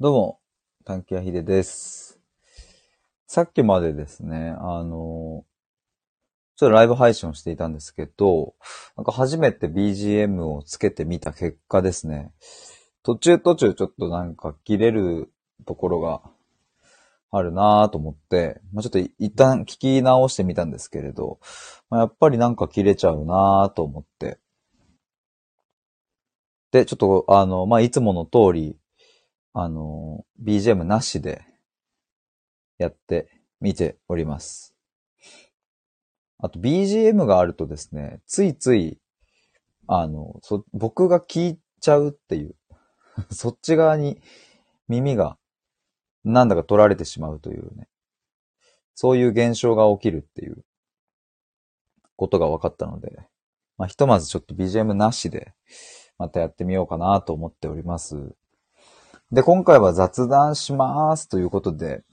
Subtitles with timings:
[0.00, 0.40] どうも、
[0.84, 2.18] 探検屋ひでです。
[3.28, 5.44] さっきまでですね、あの、
[6.56, 8.56] ちょっとライブ配信をしていたんですけど、
[8.96, 12.32] なんか初めて BGM をつけてみた結果ですね、
[13.04, 15.32] 途中途中ちょっとなんか切れる
[15.64, 16.22] ところが
[17.30, 21.38] あるなぁと思って、まあ、ちょっと一旦聞き直してみたんですけれど、
[21.88, 24.40] まあ、やっぱりなんか切れちゃうなぁと思って。
[26.72, 28.76] で、ちょっとあの、まあ、いつもの通り、
[29.54, 31.44] あの、BGM なしで
[32.76, 33.28] やって
[33.60, 34.74] みております。
[36.38, 38.98] あと BGM があるとですね、ついつい、
[39.86, 42.56] あの、そ、僕が聞いちゃうっていう、
[43.30, 44.20] そっち側に
[44.88, 45.38] 耳が
[46.24, 47.88] なんだか取られてしまうというね、
[48.96, 50.64] そういう現象が起きるっていう
[52.16, 53.16] ことが分かったので、
[53.78, 55.54] まあ、ひとまずちょっと BGM なしで
[56.18, 58.34] またやってみようかなと思っております。
[59.34, 62.04] で、今回は雑談しますということで、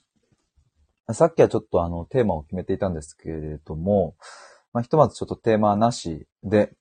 [1.14, 4.16] さっきはちょっとあのテーマを決めていたんですけれども、
[4.74, 6.74] まあ、ひとまずちょっとテーマなしで、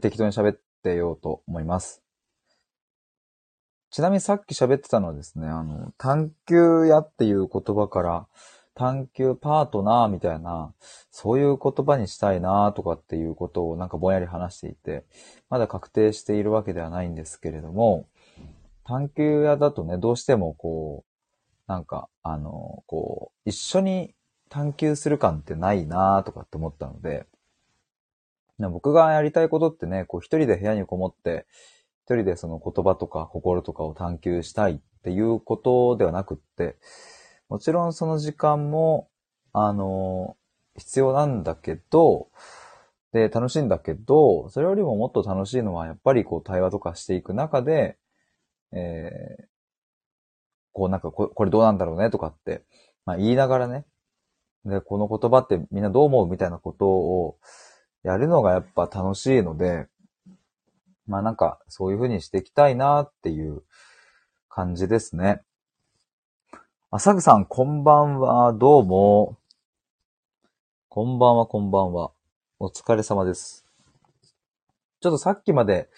[0.00, 2.02] 適当に喋ってようと思います。
[3.92, 8.26] ちなみにさっき喋ってたのはですね、あの、探求屋っていう言葉から、
[8.74, 10.74] 探求パートナーみたいな、
[11.12, 15.04] そういう言葉にしたいなとかっていうことをなんかぼんやり話していて、
[15.48, 18.08] まだ確定しているわけではないんですけれども、
[18.84, 24.14] 探求屋だとね、どうしてもこう、なんか、あの、こう、一緒に
[24.50, 27.26] 探求する感ってないなとかって思ったので、
[28.58, 31.46] 僕がやりたいことってね、こう一人で部屋にこもって、
[32.04, 36.76] 一人でその言葉とか心とかを探求したいっていうことではなくって、
[37.48, 39.08] もちろんその時間も、
[39.52, 40.36] あの、
[40.76, 42.28] 必要なんだけど、
[43.12, 47.96] で、楽しいんだけど、それよりももっと楽しいのは、やっぱりこう対話とかしていく中で、
[48.74, 49.44] えー、
[50.72, 52.64] こうなんかここれどうなんだろうねとかって、
[53.06, 53.84] まあ言いながらね、
[54.64, 57.38] で、この言葉ってみんなどう思うみたいなことを
[58.02, 59.86] やるのがやっぱ楽しいので、
[61.06, 63.62] まあなんかそういう風にしていきたいなっていう
[64.48, 65.42] 感じですね。
[66.90, 68.52] あさぐさん、こんばんは。
[68.52, 69.36] どうも。
[70.88, 72.12] こんばんは、こんばんは。
[72.58, 73.66] お疲れ様です。
[75.00, 75.90] ちょっとさっきまで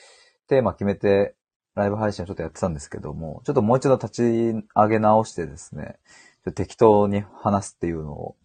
[0.49, 1.36] テーマ決めて
[1.77, 5.99] ライブ配信をちょっとやってたんですけども、ちょっともう一度立ち上げ直してですね、
[6.45, 8.37] ちょ適当に話すっていうのを、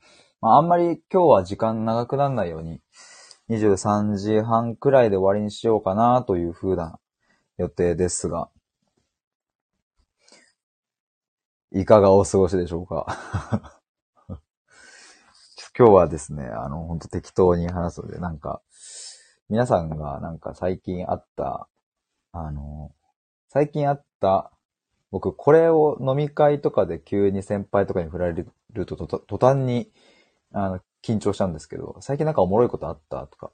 [0.42, 2.82] まあ、あんまり今日は時間長くならないように、
[3.50, 7.00] 23時半くらいで終わりにしようかなという風な
[7.58, 8.50] 予定ですが、
[11.72, 13.80] いかがお過ごしでしょうか？
[15.78, 18.62] 今日はですね、あの、ほんと適当に話すので、なんか、
[19.48, 21.70] 皆さんがなんか最近あった、
[22.34, 22.92] あの、
[23.54, 24.50] 最近あった、
[25.12, 29.92] 僕、これを飲み会とかで急に先輩とかに振られると、と途端に、
[30.54, 33.52] あの、緊張したんですけど、最近なんかおもろいことあったとか、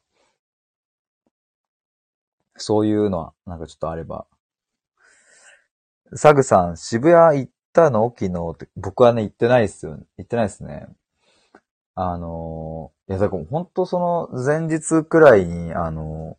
[2.58, 4.28] そういうのは、なんかちょっとあれば。
[6.14, 8.08] サグさん、渋谷行ったの？
[8.16, 9.98] 昨日って、僕はね、行ってないっすよ。
[10.20, 10.86] 行ってないっすね。
[11.96, 16.38] あのー、いや、だから本当その前日くらいに、あのー、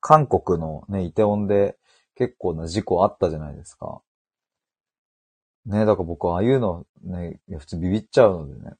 [0.00, 1.76] 韓国のね、イテウォンで
[2.18, 4.02] 結構な事故あったじゃないですか。
[5.66, 8.72] ね、だから僕はああいうのね、普通ビビっちゃうのでね。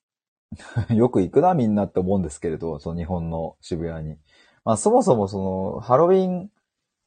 [0.97, 4.19] よく行くなみんなって思うんですけれど、その日本の渋谷に。
[4.65, 5.39] まあそもそもそ
[5.77, 6.51] のハロウィン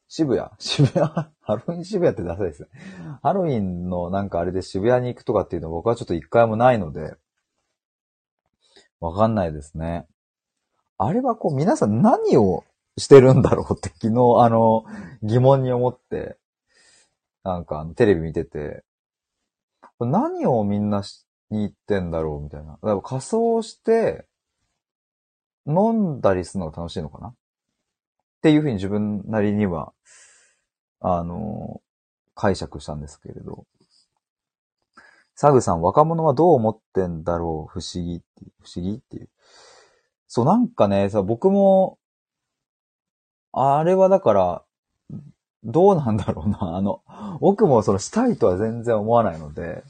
[0.08, 0.48] 渋谷？
[0.58, 1.06] 渋谷？
[1.06, 2.68] ハロウィン渋谷ってダサいですね。
[3.22, 7.14] ハロウィンのなんかあれで渋谷に行くとかっていうのは僕はちょっと一回もないので、
[9.00, 10.06] わかんないですね。
[10.96, 12.64] あれはこう皆さん何を
[12.98, 14.84] してるんだろうって昨日あの
[15.22, 16.36] 疑問に思って、
[17.44, 18.84] なんかテレビ見てて、
[19.98, 22.72] 何をみんなしに行ってんだろうみたいな。
[22.72, 24.26] だから仮装して
[25.66, 27.28] 飲んだりするのが楽しいのかな？
[27.28, 27.34] っ
[28.42, 29.92] ていうふうに自分なりには、
[31.00, 31.80] あの、
[32.34, 33.66] 解釈したんですけれど。
[35.34, 37.72] サグさん、若者はどう思ってんだろう？
[37.72, 39.28] 不思議っていう、不思議っていう。
[40.26, 41.98] そう、なんかね、さ、僕も、
[43.52, 44.62] あれはだから、
[45.64, 46.76] どうなんだろうな。
[46.76, 47.02] あの、
[47.40, 49.84] 僕もそのしたいとは全然思わないので、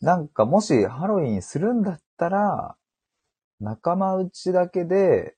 [0.00, 2.76] なんかもしハロウィンするんだったら、
[3.60, 5.36] 仲間内だけで、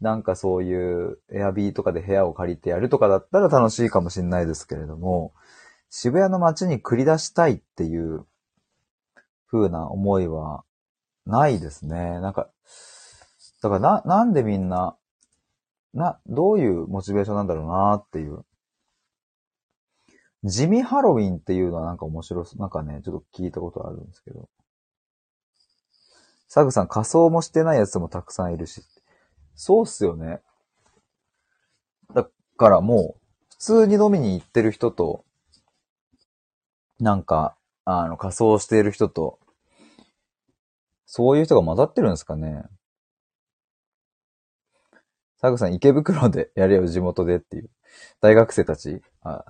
[0.00, 5.32] なんかそういうエアビーとかで部屋を借りてやるとかだったら楽しいかもしれないですけれども、
[5.90, 8.24] 渋谷の街に繰り出したいっていう
[9.50, 10.64] 風な思いは
[11.26, 12.20] ないですね。
[12.20, 12.48] なんか、
[13.62, 14.96] だからな、なんでみんな、
[15.94, 18.44] な、どういうモチベーションなんだろうなっていう。
[20.44, 22.60] 地味ハロウィンっていうのはなんか面白そう。
[22.60, 24.48] なんかね、ちょっと聞いたことあるんですけど。
[26.46, 28.82] サグさん仮装もしてないやつもたくさんいるし。
[29.54, 30.40] そうっすよね。
[32.14, 33.20] だからもう、
[33.50, 35.24] 普通に飲みに行ってる人と、
[37.00, 39.38] なんか、あの、仮装している人と、
[41.06, 42.64] そういう人が混ざってるんですかね。
[45.40, 47.70] サグさん、池袋で やれよ、地元でっていう。
[48.20, 49.44] 大学生たち、あ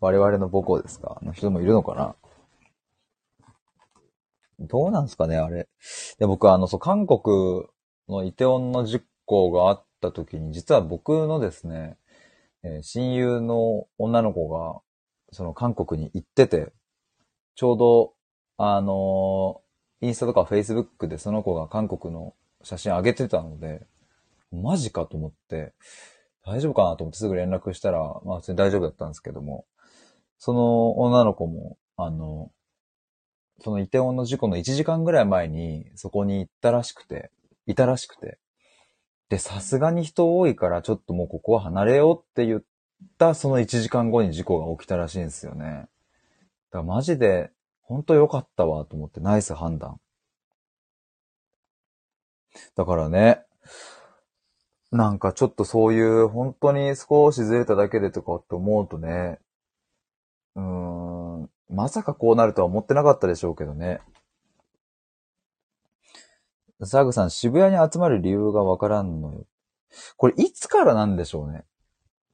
[0.00, 1.18] 我々の母校ですか？
[1.22, 2.14] の人もいるのかな？
[4.60, 5.68] どうなんすかね、あれ。
[6.18, 7.64] で、僕、あの、そう、韓国
[8.08, 11.96] のイテオンの実行があった時に、実は僕のですね、
[12.62, 14.82] えー、親友の女の子が、
[15.32, 16.72] その韓国に行ってて、
[17.54, 18.14] ちょうど、
[18.58, 23.86] あのー、インスタとかフェイスブックでその子が韓国の写真上げてたので、
[24.52, 25.72] マジかと思って、
[26.44, 29.66] 大丈夫かなと思ってすぐ連絡したら、まあ普通に大丈夫だったんですけども、
[30.38, 32.50] その女の子も、あの、
[33.62, 37.30] そのイテウォンの事故の1時間ぐらい前にそこに行ったらしくて、
[37.66, 38.38] いたらしくて。
[39.28, 42.62] で、さすがに人多いからちょっともうここは離れようって言っ
[43.18, 45.66] たその1時間後に事故が起きたらしいんですよね。
[45.66, 45.88] だか
[46.78, 47.50] らマジで、
[47.82, 50.00] 本当良かったわと思ってナイス判断。
[52.74, 53.44] だからね、
[54.90, 59.38] なんかちょっとそういう本当に少しずれただけでとかって思うとね、
[60.56, 60.62] うー
[61.44, 64.00] ん、まさかこうなるとは思ってなかったでしょうけどね。
[66.82, 69.46] サグさん、渋谷に集まる理由がわからんのよ。
[70.16, 71.64] これいつからなんでしょうね。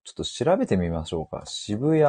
[0.04, 1.42] ちょっと調べてみましょうか。
[1.46, 2.04] 渋谷。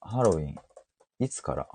[0.00, 0.56] ハロウィン。
[1.18, 1.68] いつから？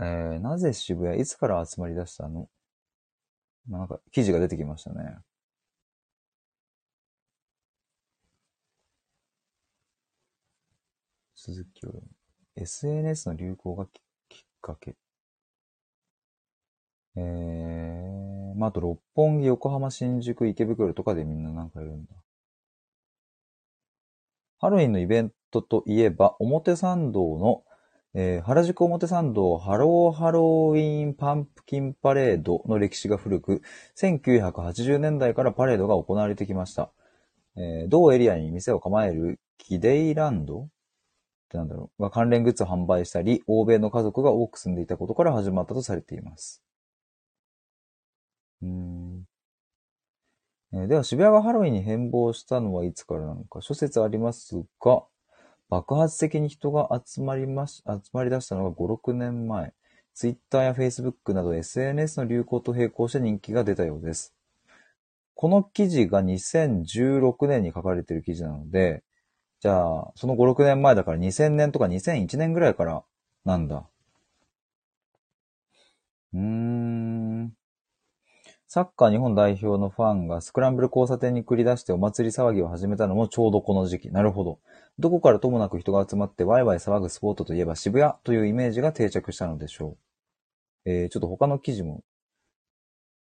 [0.00, 2.48] えー、なぜ渋谷いつから集まり出したの？
[3.68, 5.18] なんか記事が出てきましたね。
[11.34, 12.02] 鈴木を
[12.56, 14.96] SNS の流行がきっかけ。
[17.16, 22.12] えー、まあ、あと六本木、横浜、新宿、池袋とかでみんななんかいるんだ。
[24.60, 27.62] ハロウィンのイベントといえば、表参道の、
[28.14, 33.62] えー、原宿表参道ハローハロウィンパンプキンパレードの歴史が古く、
[33.96, 36.90] 1980年代からパレードが行われてきました。
[37.56, 40.62] えー、同エリアに店を構えるキデイランド？
[40.64, 40.68] っ
[41.50, 46.62] てなんだろう、が関連グッズを販売したり、欧米の家族が多く住んでいたことから始まったとされています。
[48.62, 49.24] うん。
[50.74, 55.04] えでは、渋谷がハロウィンに変貌したのはいつからなのか、諸説ありますが、
[55.68, 59.74] 爆発的に人が集まりまし、集まり出したのが5、6年前。
[60.14, 64.34] Twitter や Facebook など SNS の流行と並行して人気が出たようです。
[65.34, 69.04] この記事が2016年に書かれている記事なので、
[69.60, 73.04] じゃあ、その5、6年前だから2000年とか2001年ぐらいから
[73.44, 73.86] なんだ。
[76.32, 77.17] うーん。
[78.70, 84.10] サッカー日本代表のファンがスクランブル交差点に繰り出してお祭り騒ぎを始めたのもちょうどこの時期。
[84.10, 84.58] なるほど。
[84.98, 89.96] どこからともなく人が集まってワイワイ騒ぐスポットといえば渋谷というイメージが定着したのでしょ
[90.86, 90.90] う。
[90.90, 92.04] えー、ちょっと他の記事も、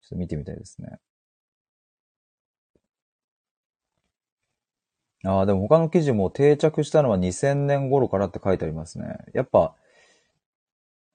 [0.01, 0.97] ちょっと見てみたいですね。
[5.23, 9.17] ああ、でも他の記事も定着したのは2000年頃からって書いてありますね。
[9.35, 9.75] やっぱ、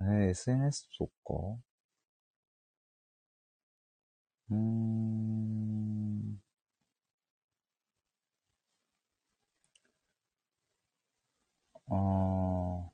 [0.00, 1.71] えー、SNS そっか？
[4.50, 6.38] うん。
[11.88, 11.94] あ
[12.88, 12.92] あ。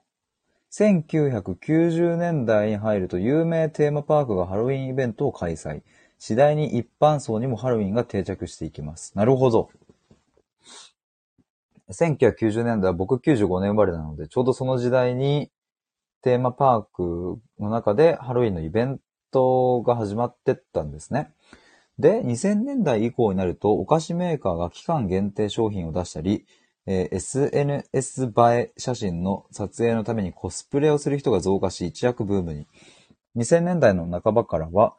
[0.70, 5.82] 1990年代に入ると有名テーマパークがハロウィンイベントを開催。
[6.18, 9.12] 次第に一般層にもハロウィンが定着していきます。
[9.16, 9.70] なるほど。
[11.90, 15.50] 1990年代は僕95年生まれなので、ちょうどその時代に
[16.22, 21.32] テーマパークの中でハロウィンのイベントが始まってったんですね。
[21.98, 26.46] で、2000年代以降になると、お菓子メーカーが期間限定商品を出したり、
[26.86, 32.66] えー、SNS 映え写真の撮影のためにコスプレをする人が増加し、一躍ブームに。
[33.36, 34.96] 2000年代の半ばからは、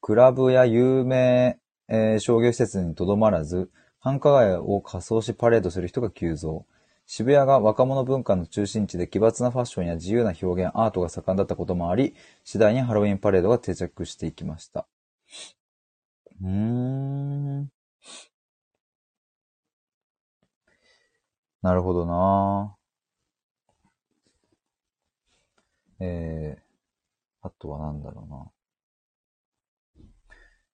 [0.00, 1.58] クラブや有名、
[1.88, 3.70] えー、商業施設にとどまらず、
[4.00, 6.66] 繁華街を仮装しパレードする人が急増。
[7.12, 12.14] 渋谷が若者文化の中心地で奇抜なファッションや自由な表現、アートが盛んだったこともあり、
[12.44, 14.86] 次第にハロウィンパレードが定着していきました。
[16.40, 17.68] うーん。
[21.62, 22.76] なるほどな
[25.98, 26.62] えー、
[27.42, 28.59] あとはなんだろうな。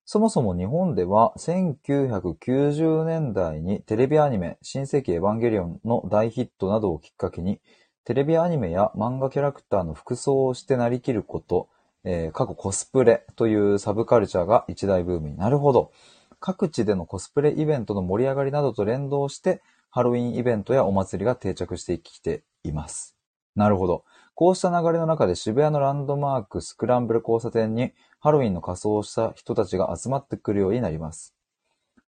[0.08, 7.60] そもそも日本では1990年代にテレビアニメ新世紀エヴァンゲリオンの大ヒットなどをきっかけに
[8.04, 11.68] テレビアニメや漫画キャラクターの服装をしてなりきること、
[12.04, 15.90] えー過去コスプレというサブカルチャーが一大ブームになるほど。
[16.38, 19.60] 各地でのコスプレイベントの盛り上がりなどと連動して、
[19.90, 23.16] ハロウィンイベントやお祭りが定着してきています。
[23.56, 24.04] なるほど。
[24.36, 27.92] こうした流れの中で渋谷のランドマークスクランブル交差点に
[28.26, 31.32] ハロウィンの仮装をした人たちが集まってくるようになります。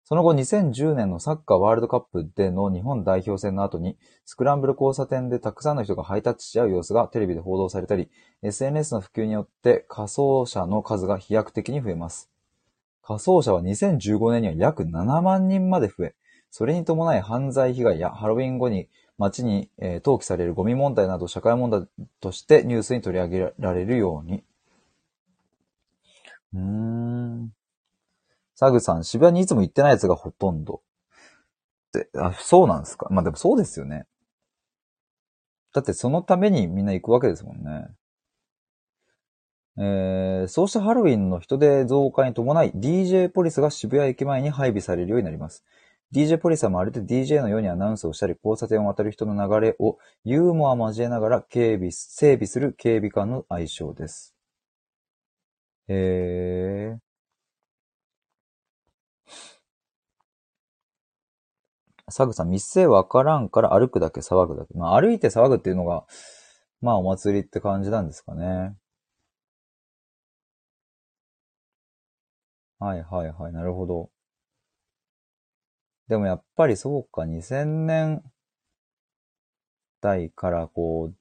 [0.05, 8.09] その後2010年のサッカーワールドカップでの日本代表戦の後に、スクランブル交差点でたくさんの人がハイタッチし合う様子がテレビで報道されたり、
[8.43, 12.31] SNS の普及によって仮装者の数が飛躍的に増えます。
[13.03, 16.15] 仮装者は2015年には約7万人まで増え、
[16.49, 21.81] それに伴い犯罪被害やハロウィン後に街に、えー投棄されるゴミ問題など社会問題
[22.21, 24.44] としてニュースに取り上げられるように。
[26.55, 27.53] うーん。
[28.55, 30.81] サグさん、渋谷にいつも行ってないやつがほとんど。
[31.97, 33.07] って、あ、そうなんですか？
[33.11, 34.05] まあでもそうですよね。
[35.73, 37.89] だってそのためにみんな行くわけですもんね。
[39.77, 45.65] えー、そうしたハロウィンの人出増加に伴い、DJ ポリスが渋谷駅前に配備されるようになります。
[46.13, 54.34] DJ ポリスはまるで DJ のようにアナウンスをしたり、交差点を渡る人の流れをユーモア交えながら警備、整備する警備官の愛称です。
[55.87, 56.99] へー。
[62.09, 64.73] サグさん、店わからんから歩くだけ騒ぐだけ。
[64.75, 66.05] まあ歩いて騒ぐっていうのが、
[66.81, 68.75] まあお祭りって感じなんですかね。
[72.79, 74.09] はいはいはい、なるほど。
[76.07, 78.23] でもやっぱりそうか、2000年
[80.01, 81.15] 代からこう、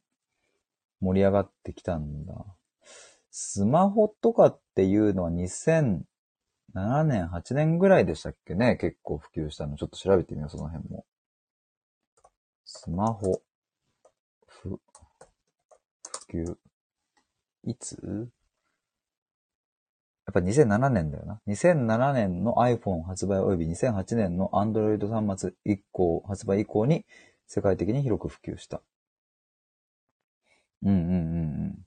[1.01, 2.35] 盛り上がってきたんだ。
[3.37, 6.05] スマホとかっていうのは2007
[7.03, 8.77] 年、8年ぐらいでしたっけね？
[8.77, 9.77] 結構普及したの。
[9.77, 11.05] ちょっと調べてみよう、その辺も。
[12.65, 13.43] スマホ、
[14.47, 14.79] ふ、普
[16.31, 16.57] 及。
[17.65, 17.99] いつ？
[20.27, 21.41] やっぱ2007年だよな。
[21.49, 27.05] 2007年の iPhone 発売及び2008年の Android 端末以降、発売以降に
[27.49, 28.81] 世界的に広く普及した。
[30.85, 31.13] うんうんうんう
[31.71, 31.85] ん。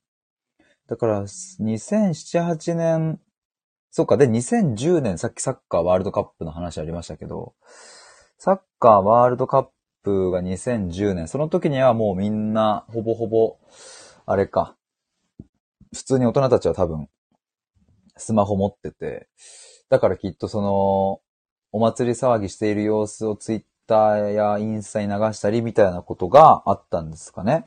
[0.87, 3.19] だから、2007、8年、
[3.91, 7.55] そうか、で、2010年、さっきサッカーワールドカップの話ありましたけど、
[8.37, 9.67] サッカーワールドカッ
[10.03, 13.57] プが2010年、その時にはもうみんな、ほぼほぼ、
[14.25, 14.77] あれか、
[15.93, 17.09] 普通に大人たちは多分、
[18.15, 19.27] スマホ持ってて、
[19.89, 21.19] だからきっとその、
[21.73, 27.65] お祭り騒ぎしている様子をツイッターやインスタに流したりみたいなことがあったんですかね。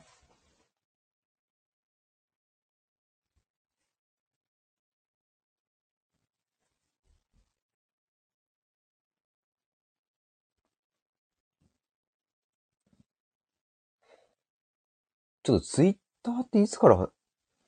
[15.43, 17.09] ちょっとツイッターっていつから、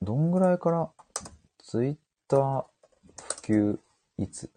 [0.01, 0.91] どんぐらいから、
[1.57, 1.95] ツイッ
[2.27, 2.65] ター
[3.41, 3.79] 普
[4.17, 4.51] 及、いつ？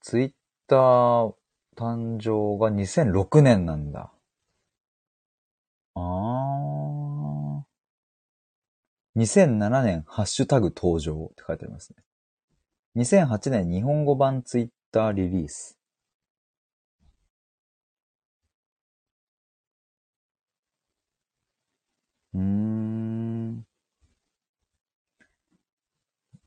[0.00, 0.32] ツイッ
[0.66, 1.34] ター
[1.76, 4.10] 誕生が2006年なんだ。
[5.94, 7.62] あー。
[9.14, 12.02] 2007年ハッシュタグ登場って書いてありますね。
[12.96, 15.78] 2008年日本語版ツイッターリリース。
[22.34, 23.66] うーん。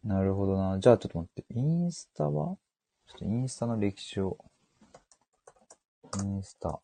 [0.04, 0.80] なるほどな。
[0.80, 1.46] じゃあちょっと待って。
[1.54, 2.58] インスタは？
[3.08, 4.38] ちょっとインスタの歴史を。
[6.24, 6.80] インスタ。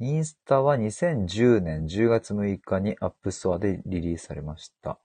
[0.00, 4.98] インスタは2010年10月6日に App Store でリリースされました。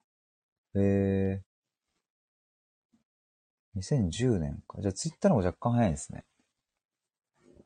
[0.76, 4.82] えー、2010年か。
[4.82, 6.26] じゃあ Twitter の方が若干早いですね。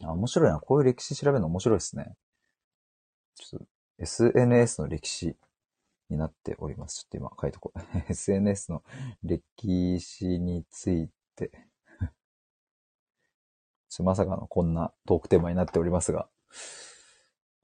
[0.03, 0.59] あ、面白いな。
[0.59, 2.15] こういう歴史調べるの面白いですね。
[3.45, 3.67] ちょっと
[3.99, 5.35] SNS の歴史
[6.09, 7.01] になっております。
[7.03, 7.79] ちょっと今書いとこう。
[8.09, 8.83] SNS の
[9.23, 11.51] 歴史について。
[13.89, 16.29] ちょまさかのこんなトークテーマになっておりますが。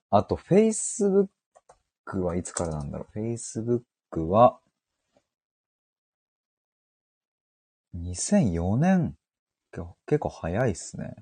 [0.09, 1.27] あと、Facebook
[2.19, 3.81] はいつからなんだろう？Facebook
[4.21, 4.59] は、
[7.95, 9.17] 2004年。
[10.07, 11.15] 結構早いっすね。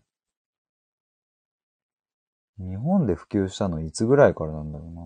[2.58, 5.02] 日本で普及したのいつぐらいからなんだろうな。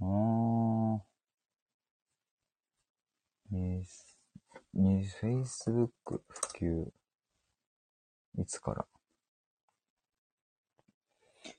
[0.00, 1.10] あー。
[3.50, 3.84] に、
[4.74, 6.22] に、Facebook 普
[6.58, 6.90] 及。
[8.38, 8.86] いつから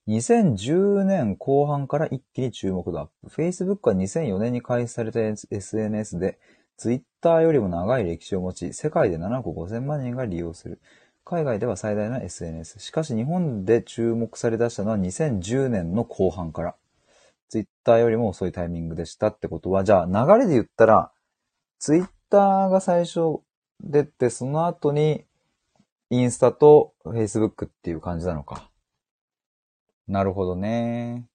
[0.08, 3.30] ？2010年後半から一気に注目度アップ。
[3.30, 6.40] Facebook は2004年に開始された SNS で、
[6.78, 10.82] Twitter よりも長い歴史を持ち、世界で7億5000万人が利用する。
[11.24, 12.80] 海外では最大の SNS。
[12.80, 16.76] しかし日本で注目され出したのは2010年の後半から。
[17.50, 21.12] Twitter よりも遅いタイミングでしたってことは、じゃあ流れで言ったら、
[21.80, 23.42] Twitter が最初
[23.82, 25.26] 出て、その後に
[26.10, 28.70] インスタと Facebook っていう感じなのか。
[30.08, 31.28] なるほどね。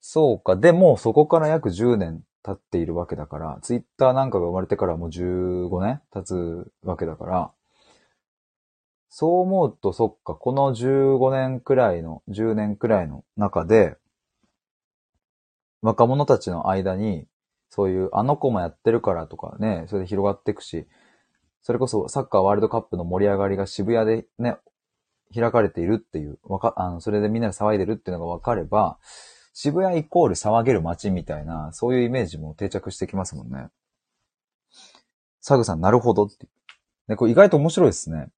[0.00, 0.56] そうか。
[0.56, 7.52] でも、そこから約10年経っているわけだから、ツイッターなんかが生まれてからもう15年経つわけだから、
[9.10, 13.96] そう思うと、そっか、この15年くらいの、10年くらいの中で、
[15.82, 17.26] 若者たちの間に、
[17.70, 20.86] そういう、あの子もやってるからとかね、それで広がっていくし、
[21.60, 24.56] それこそサッカーワールドカップの盛り上がりが渋谷でね、
[25.34, 28.98] 開かれているっていう、わか、あの、それでみんなで騒いでるっていうのが分かれば、
[29.52, 33.70] 渋谷イコール騒げる街みたいな、そういうイメージも定着してきますもんね。
[35.40, 36.46] サグさん、なるほどって。
[37.08, 38.28] ね、これ意外と面白いですね。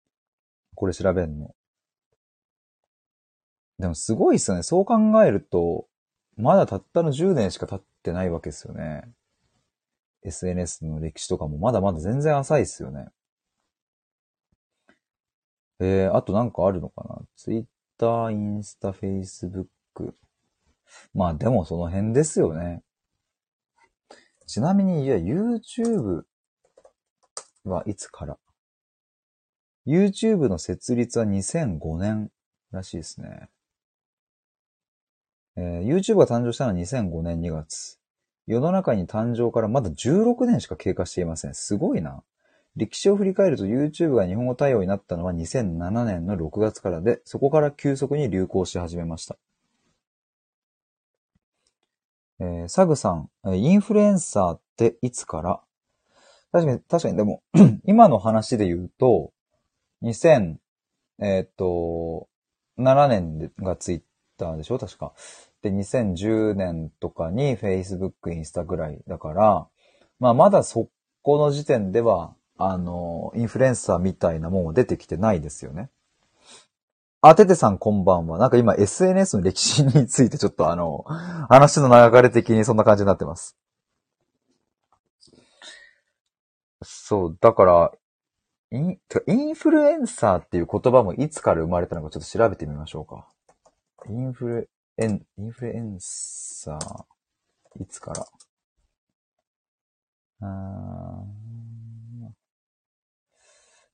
[0.74, 1.54] これ調べんの。
[3.78, 4.62] でもすごいっすよね。
[4.62, 5.86] そう考えると、
[6.36, 9.02] まだたったの10年しか経ってないわけですよね。
[10.24, 13.08] SNS の歴史とかもまだまだ全然浅いっすよね。
[15.80, 20.14] えー、あとなんかあるのかな ?Twitter、インスタ、Facebook。
[21.12, 22.82] まあでもその辺ですよね。
[24.46, 26.22] ちなみに、いや、YouTube
[27.64, 28.38] はいつから？
[29.86, 32.30] ?YouTube の設立は2005年
[32.70, 33.48] らしいですね。
[35.56, 37.98] えー、YouTube が誕生したのは2005年2月。
[38.46, 41.54] 世の中に誕生からまだ16年しか経過していません。
[41.54, 42.22] すごいな。
[42.74, 49.36] 歴史を振り返ると YouTube が日本語対応になったのは2007年の6月からで、そこから急速に流行し始めました。
[52.40, 55.60] えー、サグさん、インフルエンサーっていつから？
[56.50, 57.42] 確かに、確かに、でも
[57.84, 59.32] 今の話で言うと、
[60.02, 60.56] 2000、
[61.20, 62.28] えー、っと、
[62.78, 64.02] 7年がツイッ
[64.38, 64.78] ターでしょ？
[64.78, 65.12] 確か。
[65.62, 69.68] で、2010年とかに Facebook、インスタぐらいだから、
[70.18, 70.88] まあまだそ
[71.22, 75.90] この時点では、あの、インフルエンサーみたいなもんは出てきてないですよね。
[77.20, 78.38] あ、ててさんこんばんは。
[78.38, 81.04] なんか今 SNS の歴史についてちょっとあの、
[81.48, 83.56] 話の流れ的にそんな感じになってます。
[86.82, 87.92] そう、だから、
[88.72, 93.28] イン、インフルエンサーっていう言葉もいつから生まれたのかちょっと調べてみましょうか。
[94.08, 98.26] インフルエン、インフルエンサー、いつから？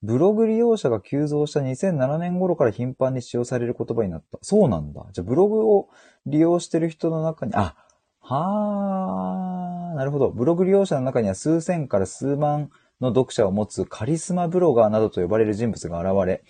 [0.00, 4.38] ブログ利用者が急増した2007年頃から頻繁に使用される言葉になった。
[4.42, 5.04] そうなんだ。
[5.12, 5.88] じゃあブログを
[6.24, 7.74] 利用してる人の中に、あ、
[8.20, 10.30] はー、なるほど。
[10.30, 16.42] ブログ利用者の中には数千から数万の読者を持つカリスマブロガーなどと呼ばれる人物が現れ、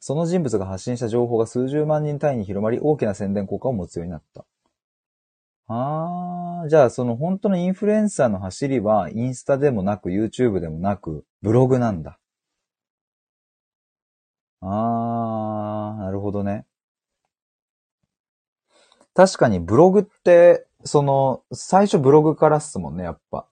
[0.00, 4.44] その人物が発信した情報が数十万人単位に広まり、大きな宣伝効果を持つようになった。
[5.66, 12.18] あー、じゃあその本当のインフルエンサーの走りは、インスタでもなく、YouTube でもなく、ブログなんだ。
[14.60, 16.64] あー、なるほどね。
[19.14, 23.46] 確かにブログって、その、最初ブログからっすもんね、やっぱ。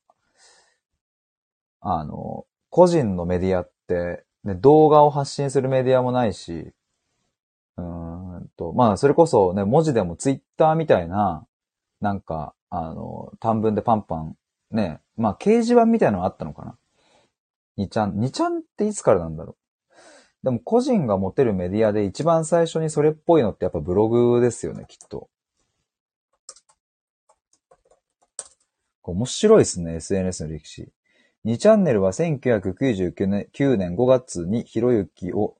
[1.88, 6.72] あの、個人のメディアって、ね、動画を発信するメディアもないし、
[7.76, 11.46] うんと、まあ、それこそね、文字でもツイッターみたいな、
[12.00, 14.34] なんか、あの、短文でパンパン、
[14.72, 16.76] ね、まあ、掲示板みたいなのあったのかな。
[17.78, 19.56] 2ちゃん、2ちゃんっていつからなんだろう。
[20.42, 25.28] でも個人が持てるメディアで一番最初にそれっぽいのってやっぱブログですよね、きっと。
[29.04, 30.88] 面白いですね、SNS の歴史。
[31.46, 35.56] 2チャンネルは1999年5月にひろゆきを、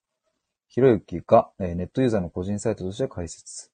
[0.66, 3.70] ひろゆきが、ネットユーザーの個人サイトとして開設。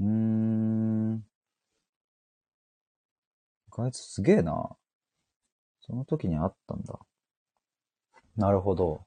[0.00, 1.22] うーん。
[3.76, 4.70] あいつすげえな。
[5.82, 6.98] その時にあったんだ。
[8.38, 9.04] なるほど。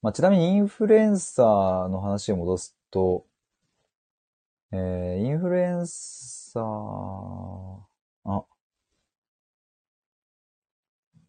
[0.00, 3.26] まあ、ちなみにインフルエンサーの話を戻すと、
[4.70, 7.87] えー、インフルエンサー、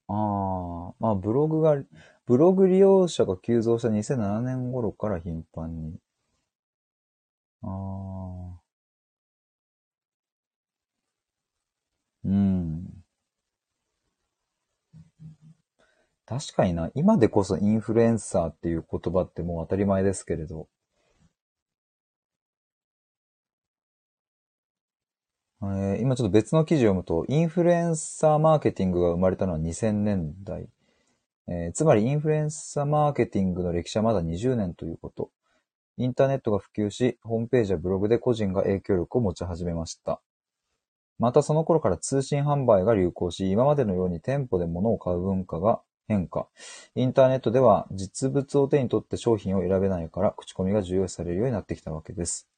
[0.09, 1.81] ああ、まあ、ブログが、
[2.25, 5.99] ブログ利用者が急増した2007年頃から頻繁に。
[7.61, 8.59] ああ。
[12.23, 13.03] うん。
[16.25, 20.67] 確かにな、今でこそインフルエンサーっていう言葉ってもう当たり前ですけれど、
[25.61, 30.69] えー今ちょっと別の記事を読むと、インフルエンサーマーケティングが生まれたのは2000年代。
[31.49, 35.31] えーつまりインフルエンサーマーケティングの歴史はまだ20年ということ。
[35.97, 40.21] インターネットが普及し、ホームページやブログで個人が影響力を持ち始めました。
[41.19, 46.47] またその頃から通信販売が流行し、今までのように店舗で物を買う文化が変化。
[46.95, 52.48] インターネットでは実物を手に取って商品を選べないから、口コミが重要視されるようになってきたわけです。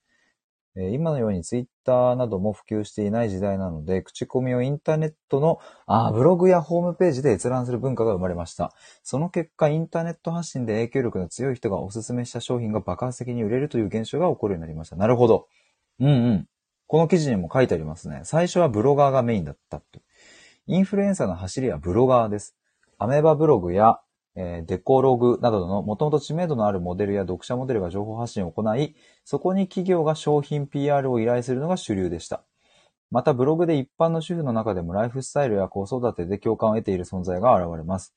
[0.75, 8.73] 今のようにツイッターなども普及していない時代なので、口コミをインターネットのあブログやホームページで閲覧する文化が生まれました。
[9.03, 14.95] その結果、インターネット発信で影響力の強い人がおすすめした商品が爆発的に売れるという現象が起こるようになりました。
[14.95, 15.47] なるほど。
[15.99, 16.47] うんうん。
[16.87, 18.21] この記事にも書いてありますね。
[18.23, 19.99] 最初はブロガーがメインだったと。
[20.67, 22.55] インフルエンサーの走りはブロガーです。
[22.97, 23.99] アメーバブログや、
[24.35, 32.43] えーデコログなどのもともと知名度のあるモデルや読者モデルが情報発信を行い、そこに企業が商品 PR を依頼するのが主流でした。
[33.11, 38.15] またブログで一般の主婦の中でもライフスタイルや子育てで共感を得ている存在が現れます。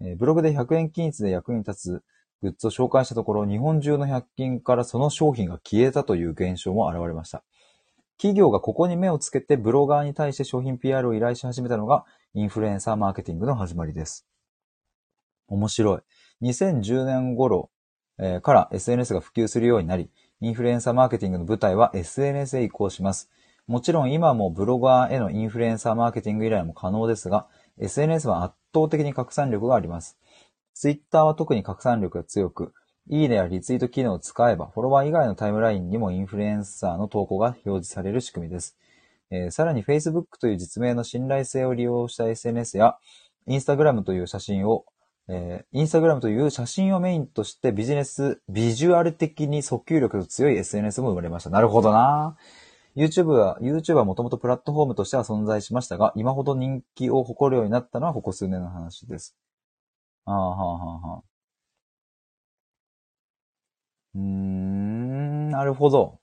[0.00, 2.02] えーブログで100円均一で役に立つ
[2.42, 7.42] グッズを紹介したところ、日本中の100均からその商品が消えたという現象も現れました。
[8.18, 14.26] 企業がここに目をつけてブロガーに対して商品 PR を依頼し始めたのがインフルエンサーマーケティングの始まりです。
[15.48, 16.46] 面白い。
[16.46, 17.70] 2010年頃、
[18.42, 23.30] から SNS が普及するようになり、インフルエンサーマーケティングの舞台は SNS へ移行します。
[23.66, 30.18] もちろん今もブロガーへのインフルエンサーマーケティング依頼も可能ですが、SNS は圧倒的に拡散力があります。
[30.74, 32.74] Twitter は特に拡散力が強く、
[33.08, 38.76] いいねやリツイート機能を使えば、フォロワー以外のタイムラインにもインフルエンサーの投稿が表示される仕組みです。
[39.30, 42.96] えーさらに Facebook という実名の信頼性を利用した SNS や、
[43.48, 44.84] Instagram という写真を、
[45.28, 51.50] えー、Instagram という写真をメインとしてビジネス、ビジュアル的に訴求力の強い SNS も生まれました。
[51.50, 52.36] なるほどな
[52.96, 59.34] YouTube は、YouTube はもともとプラットフォームとしては存在しましたが、今ほど人気を誇るようになったのはここ数年の話です。
[60.26, 61.22] ああ、はあ、はあ、はあ。
[64.14, 66.20] うーん、なるほど。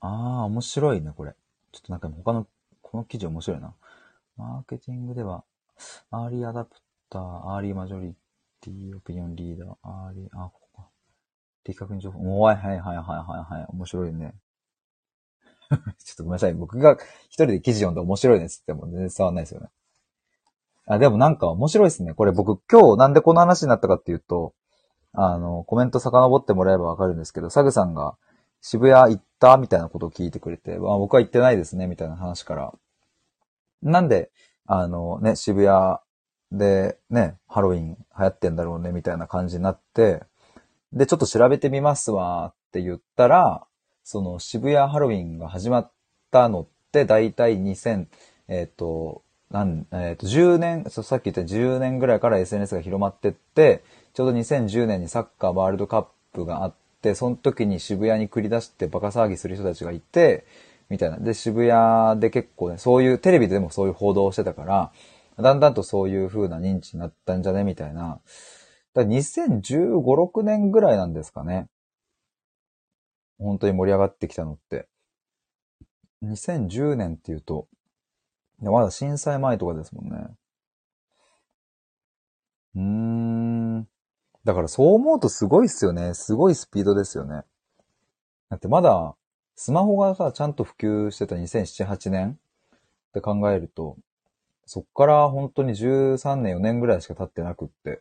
[0.00, 1.34] ああ、面白いね、これ。
[1.72, 2.46] ちょっとなんか他の、
[2.82, 3.74] この記事面白いな。
[4.36, 5.44] マーケティングでは、
[6.10, 6.76] アーリーアダプ
[7.10, 8.14] ター、アーリーマジョリ
[8.60, 10.88] ティ、オピニオンリーダー、アーリー、あ、ここか。
[11.64, 12.40] 的確に情報。
[12.40, 13.02] おい、はいはいはいは
[13.50, 13.66] いはい。
[13.68, 14.34] 面白いね。
[15.70, 16.54] ちょっとごめんなさい。
[16.54, 19.68] 僕が一人で記事読んで面白いですっても全然伝わんないですよね。
[20.86, 22.12] あ、でもなんか面白いですね。
[22.14, 24.54] これ僕今日なんでこの話になったかっていうと、
[25.12, 28.16] あの、コメント遡ってもらえばわかるんですけど、サグさんが
[28.60, 32.74] 渋谷行ったみたいなことを聞いてくれて、あ僕は行ってないですね、みたいな話から。
[33.84, 34.30] なんで、
[34.66, 35.98] あのね、渋谷
[36.50, 40.22] でね、ハロウィン流行ってんだろうね、みたいな感じになって、
[40.92, 43.66] で、ちょっと調べてみますわって言ったら、
[44.04, 45.92] その渋谷ハロウィンが始まっ
[46.30, 48.06] たのって、だいたい2000、
[48.48, 53.82] えっ、と、なん、えっ、と、10年、さっき言った10年ぐらいから SNS が広まってって、
[54.14, 60.46] ちょうど2010年にサッカーワールドカップがあって、その時に渋谷に繰り出してバカ騒ぎする人たちがいて、
[60.88, 61.18] みたいな。
[61.18, 64.92] で、渋谷で結構ね、そういう、テレビでもそういう報道をしてたから、
[65.38, 68.20] だんだんとそういう風な認知になったんじゃねみたいな。
[68.94, 71.66] だ2015、6年ぐらいなんですかね。
[73.38, 74.86] 本当に盛り上がってきたのって。
[76.22, 77.66] 2010年っていうと、
[78.60, 80.26] まだ震災前とかですもんね。
[82.76, 83.88] うーん。
[84.44, 86.14] だからそう思うとすごいっすよね。
[86.14, 87.42] すごいスピードですよね。
[88.50, 89.16] だってまだ、
[89.56, 92.38] スマホがさ、ちゃんと普及してた2007、8年？
[92.74, 92.78] っ
[93.12, 93.96] て考えると、
[94.66, 98.00] そっから本当に13年、4年ぐらいしか経ってなくって、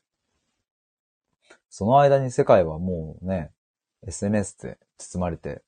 [1.69, 3.51] その間に世界はもうね、
[4.07, 5.61] SNS で包まれて、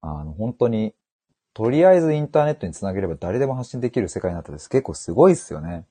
[0.00, 0.94] あの、本当に、
[1.54, 4.70] とりあえずインターネットにつなげれば誰でも発信できる世界になったです。
[4.70, 5.84] 結構すごいっすよね。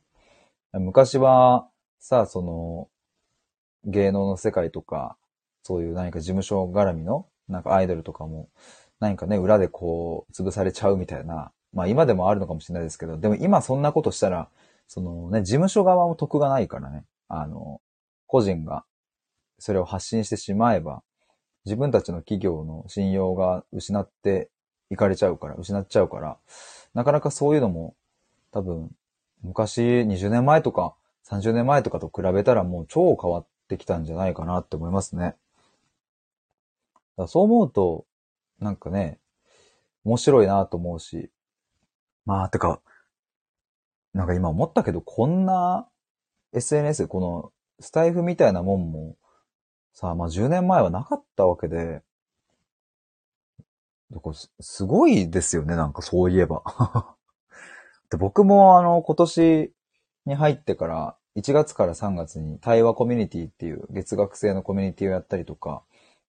[0.73, 1.67] 昔は、
[1.99, 2.89] さ、その、
[3.83, 5.17] 芸能の世界とか、
[5.63, 8.49] そういう何か事務所絡みの、なんかアイドルとかも、
[8.99, 14.49] 何かね、裏でこう、潰されちゃうみたいな、まあ今でもあるのかもしれないですけど、でも今そんなことしたら、
[14.87, 17.81] そのね、事務所側も得がないからね、あの、
[18.25, 18.85] 個人が
[19.59, 21.03] それを発信してしまえば、
[21.65, 24.49] 自分たちの企業の信用が失って
[24.89, 26.37] いかれちゃうから、失っちゃうから、
[26.93, 27.95] なかなかそういうのも、
[28.51, 28.89] 多分、
[29.43, 30.95] 昔20年前とか
[31.29, 35.35] 30年前とかと比べたらもう超変わってきたんじゃないかなって思いますね。
[37.27, 38.05] そう思うと、
[38.59, 39.19] なんかね、
[40.03, 41.29] 面白いなと思うし、
[42.25, 42.81] まあ、てか、
[44.13, 45.87] なんか今思ったけど、こんな
[46.53, 49.15] SNS、このスタイフみたいなもんも、
[49.93, 52.01] さあ、まあ10年前はなかったわけで、
[54.33, 56.63] すすごいですよね、なんかそういえば。
[58.09, 59.73] で僕もあの、今年
[60.25, 65.83] に入ってから、1月から3月に対話コミュニティっていう月額制のコミュニティをやったりとか、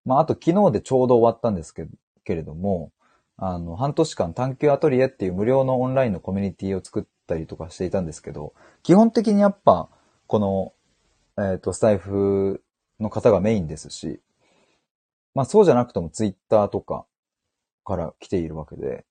[0.04, 1.90] まあ、あと昨日でちょうど終わったんですけど
[2.28, 2.92] けれども、
[3.38, 9.88] あの、半年間探求アトリエっていう無料のオンラインのコミュニティを作ったりとかしていたんですけど、基本的にやっぱ、
[10.26, 10.74] この、
[11.42, 12.62] えっ、と、スタイフ
[13.00, 14.20] の方がメインですし、
[15.34, 17.06] まあそうじゃなくてもツイッターとか
[17.84, 19.06] から来ているわけで、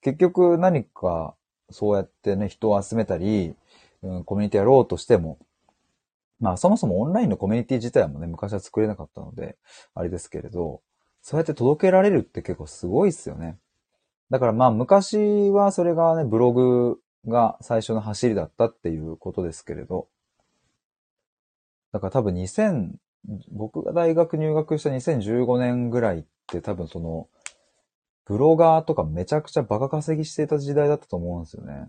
[0.00, 1.36] 結局何か
[1.70, 3.54] そうやってね、人を集めたり、
[4.02, 5.38] うん、コミュニティやろうとしても、
[6.40, 9.56] まあそもそもオンラインのコミュニティ自体もね、昔は作れなかったので、
[9.94, 10.80] あれですけれど、
[11.26, 13.58] そうやって届けられるって結構すごいっすよね。
[14.30, 20.06] だからまあ昔はそれがね、ブログが最初の走りだったっていうことですけれど、
[21.92, 22.92] だから多分2000、
[23.50, 27.26] 僕が大学入学した2015年ぐらいって多分その、
[28.24, 31.88] ブロガーとかめちゃくちゃバカ稼ぎしてた時代だったと思うんですよね。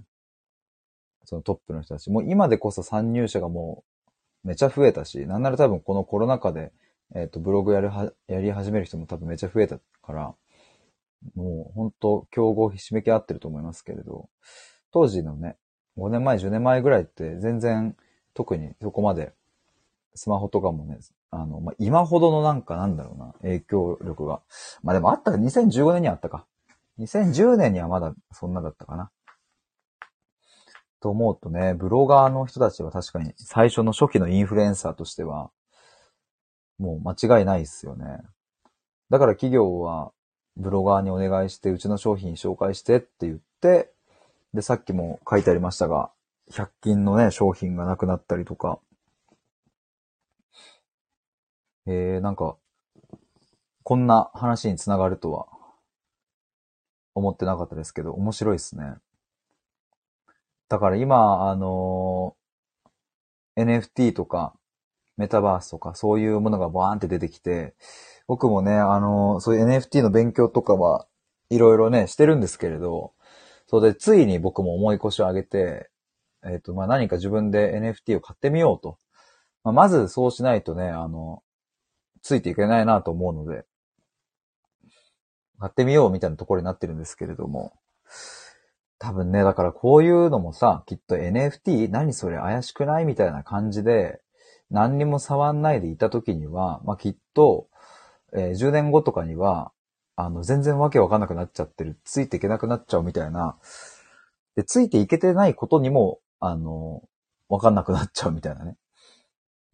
[1.26, 2.10] そのトップの人たち。
[2.10, 3.84] もう今でこそ参入者がも
[4.44, 6.72] うめちゃ増えたし、なんなら多分このコロナ禍で、
[7.16, 10.36] えっ、と、ブログやるは、やり始める人も多分めちゃ増えたから、
[11.36, 14.30] もう本当競合ひしめき合ってると思いますけれど、
[14.92, 15.58] 当時のね、
[15.98, 17.96] 5年前、10年前ぐらいって全然
[18.34, 19.34] 特にそこまで
[20.16, 21.00] スマホとかもね、
[21.32, 24.42] あの、まあ、今ほどのなんかなんだろうな、影響力が。
[24.84, 26.46] まあ、でもあったか、2015年にあったか。
[27.00, 29.12] 2010年にはまだそんなだったかな。
[31.00, 35.52] と思うとね、ブロガーの人たちは確かに最初の初期のインフルエンサーとしては、
[36.78, 38.22] もう間違いないですよね。
[39.10, 40.12] だから企業は
[40.58, 43.92] ブロガーにお願いして、うちの商品紹介してって言って、
[44.54, 46.12] で、さっきも書いてありましたが、
[46.52, 48.80] 100均のね、商品がなくなったりとか、
[51.86, 52.58] えー、なんか、
[53.84, 55.48] こんな話につながるとは、
[57.16, 58.96] 思ってなかったですけど、面白いですね。
[60.70, 62.48] だから今、あのー
[63.58, 64.54] NFT とか、
[65.18, 67.76] メタバースとか、そういうものがバーンって出てきて、
[68.28, 71.08] 僕もね、あのそういう NFT の勉強とかは、
[71.50, 73.14] いろいろね、してるんですけれど、
[73.68, 75.90] それで、ついに僕も重い腰を上げて、
[76.46, 78.98] えっ、と、まあ、何か自分で NFT を買ってみようと。
[79.64, 81.44] まあ、まずそうしないとね、あの、
[82.22, 83.66] ついていけないなと思うので、
[85.60, 87.74] 買ってみようみたいなところになってるんですけれども、
[89.00, 91.90] 多分ね、だからこういうのもさ、きっと NFT?
[91.90, 94.22] 何それ怪しくないみたいな感じで、
[94.70, 97.68] 何にも触んないでいた時には、まあ、きっと、
[98.34, 99.72] えー10年後とかには、
[100.16, 101.98] あの、全然わけわかんなくなっちゃってる。
[102.04, 103.58] ついていけなくなっちゃうみたいな。
[104.56, 107.04] で、ついていけてないことにも、あの、
[107.50, 108.76] わかんなくなっちゃうみたいなね。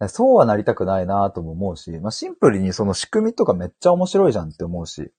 [0.08, 5.12] そうはなりたくないなとも思うし、まあ、シンプルにその仕組みとかめっちゃ面白いじゃんって思うし。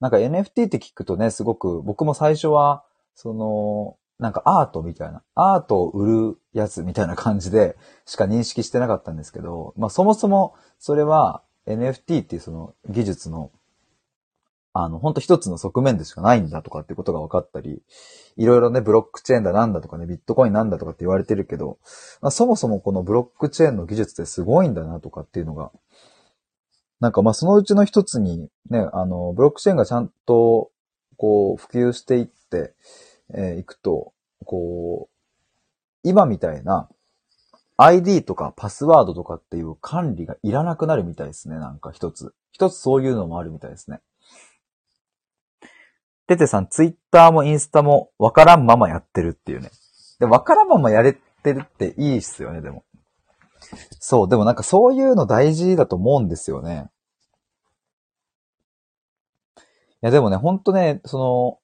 [0.00, 13.52] なんか NFT って聞くとね、すごく、僕も最初は、その、なんかアートみたいな、アートを売るやつみたいな感じでしか認識してなかったんですけど、まあそもそもそれは NFT っていうその技術の、
[14.72, 17.82] あの、ほんと一つの側面でしかないんだとかってことが分かったり、
[18.36, 21.78] いろいろね、ブロックチェーンだなんだとかね、ビットコインなんだとかって言われてるけど、
[22.20, 25.72] まあ、そもそもこのブロックチェーンの技術ってすごいんだなとかっていうのが、
[27.00, 30.70] なんかまあそのうちの一つにね、あの、ブロックチェーンがちゃんと
[31.16, 32.74] こう普及していって、
[33.34, 34.12] えーいくと、
[34.44, 36.88] こう、今みたいな
[37.76, 42.34] ID とかパスワードとかっていう管理がいらなくなるみたいですね、なんか一つ。
[42.50, 44.00] 一つそういうのもあるみたいですね。
[46.26, 49.70] ててさん、ツイッターもインスタもわからんままやってるっていうね。
[50.18, 52.84] で、わからんままやれてるっていいっすよね、でも。
[54.00, 56.90] そう、でもなんかそういうの大事だと思うんですよね。
[59.56, 59.60] い
[60.02, 61.58] や、でもね、ほんとね、その、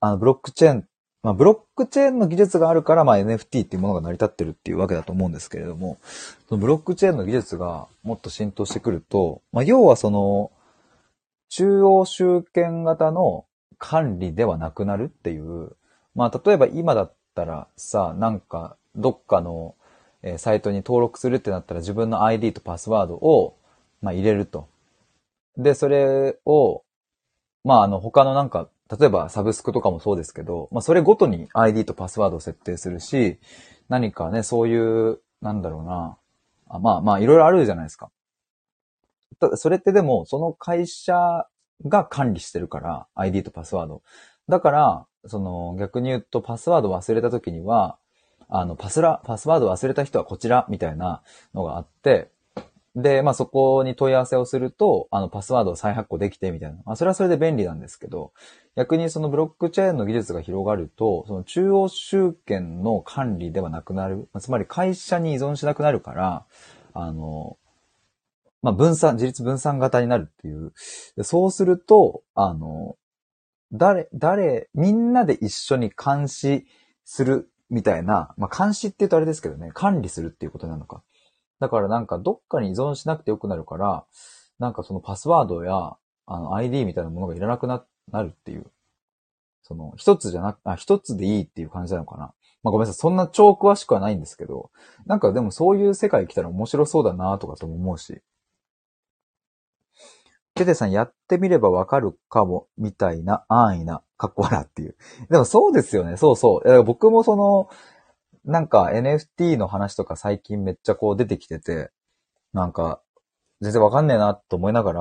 [0.00, 0.88] あの、ブロックチェーン、
[1.24, 5.96] まあ、ブロックチェーンの技術があるから、まあ、NFT っていうものが成り立ってるっていうわけだと思うんですけれども、
[6.50, 10.52] そのブロックチェーンの技術がもっと浸透してくると、まあ、要はその、
[11.48, 13.46] 中央集権型の
[13.78, 15.70] 管理ではなくなるっていう、
[16.14, 19.76] まあ、例えば今だったらさ、なんか、どっかの、
[20.22, 23.56] えサイトに登録するってなったら自分の ID とパスワードを、
[24.02, 24.68] まあ、入れると。
[25.56, 26.82] で、それを、
[27.64, 33.38] まあ、あの、他のなんか、例えばサブスクとかもそうですけど、まあ、それごとに ID とパスワードを設定するし、
[33.88, 36.18] 何かね、そういう、なんだろうな。
[36.68, 38.10] あまあまあ、いろいろあるじゃないですか。
[39.40, 41.46] ただ、それってでも、その会社
[41.86, 44.02] が管理してるから、ID とパスワード。
[44.48, 47.98] だから、その、逆に言うと、パスワード忘れた時には、
[48.48, 51.22] あの、パスラ、パスワード忘れた人はこちら、みたいな
[51.54, 52.30] のがあって、
[52.96, 56.78] で、まあそこに問い合わせをすると、あのパスワードを再発行できてみたいな。
[56.84, 58.32] まあそれはそれで便利なんですけど、
[58.76, 64.28] 逆にそのブロックチェーンの技術が広がると、その中央集権の管理ではなくなる。
[64.40, 66.44] つまり会社に依存しなくなるから、
[66.92, 67.56] あの、
[68.62, 70.72] まあ分散、自立分散型になるっていう。
[71.22, 72.96] そうすると、あの、
[73.72, 76.66] 誰、誰、みんなで一緒に監視
[77.04, 81.02] するみたいな、まあ監視って言うとあれですけどね、管理するっていうことなのか。
[81.60, 84.04] だからなんかどっかに依存しなくてよくなるから、
[84.58, 88.66] なんかそのパスワードや、あの ID みたいなものがいらなくなって、なるっていう。
[89.62, 92.34] その、一つじゃなく、あ、一つでいいっていう感じなのかな。
[92.62, 93.00] まあごめんなさい。
[93.00, 94.70] そんな超詳しくはないんですけど、
[95.06, 98.22] なんかでもそういう世界来たら面白そうだなとかとも思うし。
[100.54, 104.96] テテさんやってみればわかるかも、みたいな安易な、かっこ笑っていう。
[105.28, 106.16] でもそうですよね。
[106.16, 106.84] そうそう。
[106.84, 107.68] 僕もその、
[108.44, 111.90] なんか NFT の話とか最近めっちゃこう出てきてて、
[112.52, 113.02] なんか、
[113.60, 115.00] 全然わかんねえなと思いながら、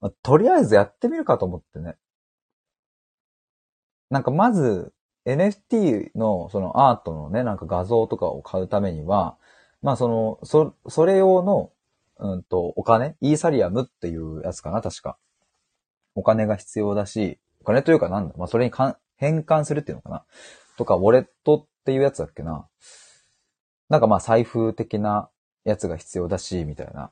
[0.00, 1.96] まあ、とりあえずやってみるかと思ってね。
[4.10, 4.92] なんかまず
[5.26, 9.36] NFT のそのアートのね、なんか画像とかを買うためには、
[9.82, 11.70] まあその、そ、それ用の、
[12.18, 15.16] うんと、お金イーサリアムっていうやつかな、確か。
[16.14, 20.24] お金が必要だし、お金というかなんだまあそれにかん変換するっていうのかな
[20.76, 22.66] とか、ウォレットっていうやつだっけな。
[23.88, 25.28] なんかまあ財布的な
[25.64, 27.10] やつが必要だし、みたいな。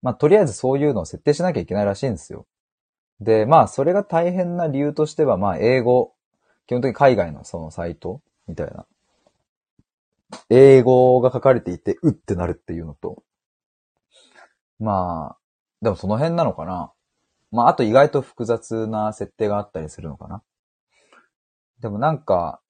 [0.00, 2.46] まあとりあえずそういうのを設定しなきゃいけないらしいんですよ。
[3.20, 6.14] で、まあそれが大変な理由としては、まあ英語、
[6.66, 8.86] 基本的に海外のそのサイトみたいな。
[10.50, 13.22] 英語が書かれていて、うってなるっていうのと。
[14.78, 15.38] まあ、
[15.82, 16.92] でもその辺なのかな。
[17.50, 20.42] まああと意外と複雑な設定があったりするのかな。
[21.80, 22.60] でもなんか、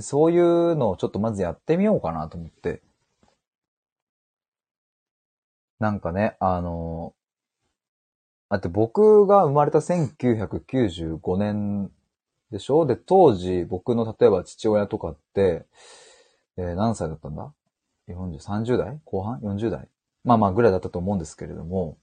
[0.00, 2.82] そういうのをちょっとまずやってみようかなと思って。
[5.78, 7.12] なんかね、あの、
[8.54, 11.90] あって僕が生まれた1995年
[12.50, 12.84] でしょ？
[12.84, 15.64] で、当時僕の例えば父親とかって、
[16.58, 17.50] えー、何歳だったんだ
[18.08, 19.00] ?40、30代？
[19.06, 19.88] 後半 ?40 代？
[20.24, 21.96] まあまあぐらいだったと思うんですけれども、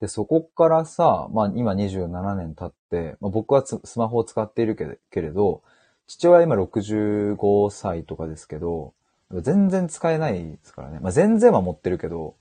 [0.00, 5.62] で、そこからさ、まあ今27年経って、まあ、僕はスマホを使っているけれど、
[6.06, 8.94] 父親今65歳とかですけど、
[9.30, 10.98] 全然使えないですからね。
[11.00, 12.36] まあ、全然は持ってるけど、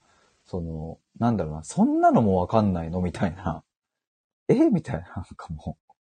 [0.45, 3.01] その、なんだろうな、そんなのもわかんないの？
[3.01, 3.63] みたいな。
[4.49, 4.69] え？
[4.69, 5.93] みたいな、なんかもう。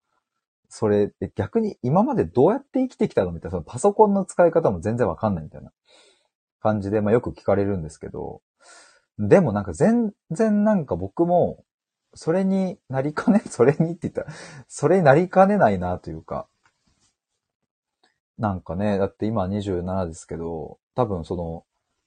[0.70, 3.32] それ、逆に今までどうやって生きてきたの？
[3.32, 5.72] みたいな、そのパソコンの使い方も全然わかんないみたいな
[6.62, 8.42] 感じで、まあよく聞かれるんですけど、
[9.20, 11.64] でもなんか全然なんか僕も、
[12.14, 14.22] それになりかね、 それにって言った。
[14.24, 14.28] ら、
[14.68, 16.48] それになりかねないなというか、
[18.38, 21.66] なんかね、だって今27ですけど、多分その、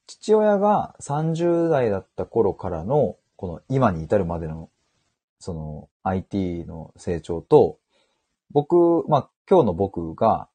[0.09, 4.71] 父親が30代だった頃からの、この今に至るまでの、
[5.39, 7.79] その IT の成長と、
[8.51, 10.49] 僕、まあ今日の僕が、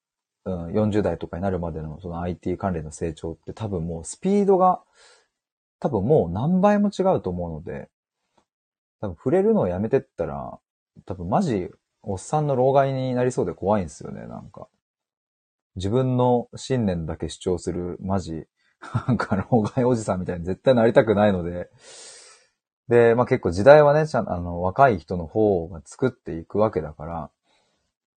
[0.46, 4.82] うん、40代とかになるまでのその IT 関連の成長って多分もうスピードが
[5.80, 7.90] 多分もう何倍も違うと思うので、
[9.02, 10.60] 多分触れるのをやめてったら、
[11.06, 11.70] 多分マジ
[12.02, 14.68] おっさんの老害になりそうで怖いんですよね、なんか。
[15.76, 18.48] 自分の信念だけ主張する、マジ、
[19.08, 21.70] なんか老害おじさんみたいに絶対なりたくないので、
[22.90, 27.30] で、まあ結構時代はね、ちゃんあの、若い人の方が作っていくわけだから、っ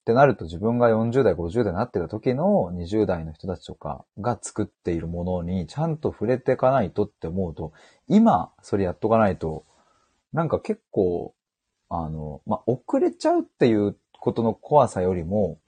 [0.06, 7.72] てなると自分が40代、50代になってた時の20代の人たちとかが作っているものにちゃんと触れていかないとって思うと、
[8.06, 9.64] 今それやっとかないと、
[10.32, 11.34] なんか結構、
[11.88, 15.58] あの、まあ、遅れちゃうっていうことの怖さよりも、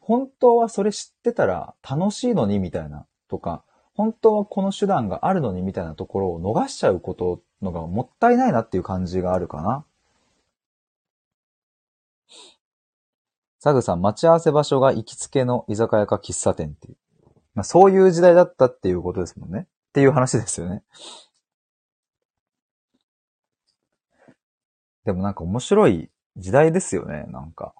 [0.00, 3.64] 本当はそれ知ってたら楽しいのにみたいなとか、
[3.96, 9.84] 本当はこの手段があるのにみたいなところを逃しちゃうことのがもったいないなっていう感じがあるかな。
[13.58, 16.96] サグさん、待ち合わせ場所が行きつけの居酒屋か喫茶店っていう。
[17.54, 19.60] まあ、そういう時代だったっていうことですもんね。
[19.60, 20.82] っていう話ですよね。
[25.06, 27.72] でもなんか面白い時代ですよね、なんか。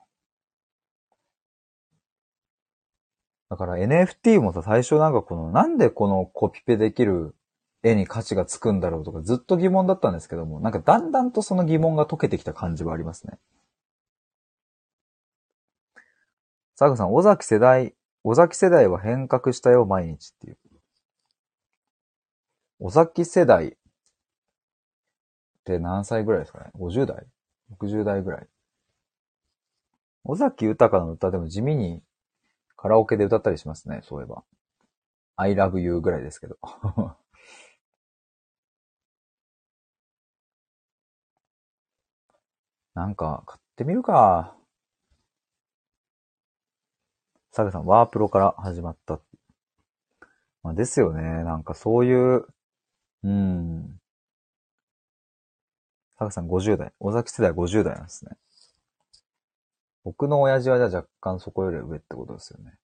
[3.49, 7.35] だから NFT もさ、最初なんかこの、なんでこのコピペできる
[7.83, 13.39] 絵に価値がつくんだろうとかずっと疑問だったんですけども、なんかだんだんとその疑問が解けてきた感じはありますね。
[16.75, 17.95] サグさん、尾崎世代、
[18.25, 20.59] 尾崎世代は変革したよ、毎日っていう。
[22.81, 23.73] 尾崎世代っ
[25.65, 27.27] て何歳ぐらいですかね ?50 代
[27.81, 28.47] ?60 代ぐらい。
[30.25, 32.03] 尾崎豊の歌でも地味に
[32.87, 34.45] カラオケで歌ったりしますね、そういえば。
[35.35, 36.57] I love you ぐらいですけど。
[42.95, 44.57] なんか、買ってみるか。
[47.51, 49.19] サグさん、ワープロから始まった。
[50.63, 51.43] まあ、ですよね。
[51.43, 52.47] なんかそういう、
[53.25, 54.01] うん。
[56.21, 56.93] サグさん50代。
[57.01, 58.37] 尾崎世代50代なんですね。
[60.07, 62.75] 僕の親父はじゃあ若干そこより上ってことですよね。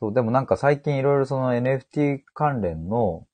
[0.00, 3.24] そう、でもなんか最近いろいろその NFT 関連の、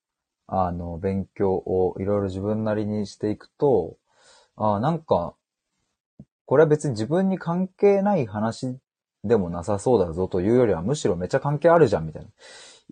[0.46, 3.96] あの、勉強をいろいろ自分なりにしていくと、
[4.54, 5.34] あなんか、
[6.44, 8.76] これは別に自分に関係ない話
[9.24, 12.28] でもなさそうだぞというよりは、むしろめっちゃ関係あるじゃんみたいな。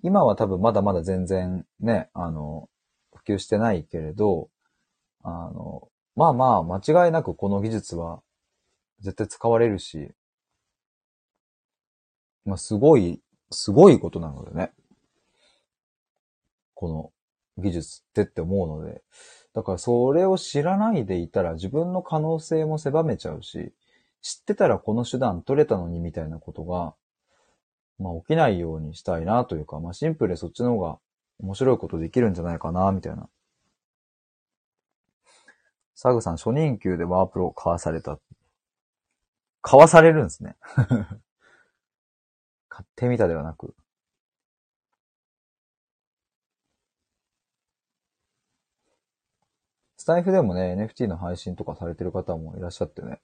[0.02, 2.70] 今は多分まだまだ全然ね、あの、
[3.14, 4.48] 普及してないけれど、
[5.22, 8.20] あの、まあまあ、間違いなくこの技術は
[9.00, 10.12] 絶対使われるし、
[12.44, 14.72] まあすごい、すごいことなのでね。
[16.74, 17.12] この
[17.62, 19.02] 技術ってって思うので。
[19.52, 23.72] だからそれを知らないでいたら自分の可能性も狭めちゃうし、
[24.22, 26.94] 知ってたらこの手段取れたのにみたいなことが、
[27.98, 30.98] まあ起きないようにしたいなというか、まあシンプルでそっちの方が
[31.40, 33.28] 面白いことできるんじゃないかな、みたいな。
[36.02, 38.18] サグさん、初任給でワープロ買わされた。
[39.60, 40.56] 買わされるんですね。
[42.70, 43.74] 買ってみたではなく。
[49.98, 53.20] スタイフでもね、NFT の配信とかされてる方もいらっしゃってね。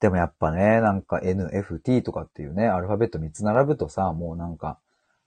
[0.00, 4.80] でもやっぱね、なんか NFT とかっていうね、アルファベット3つ並ぶとさ、もうなんか、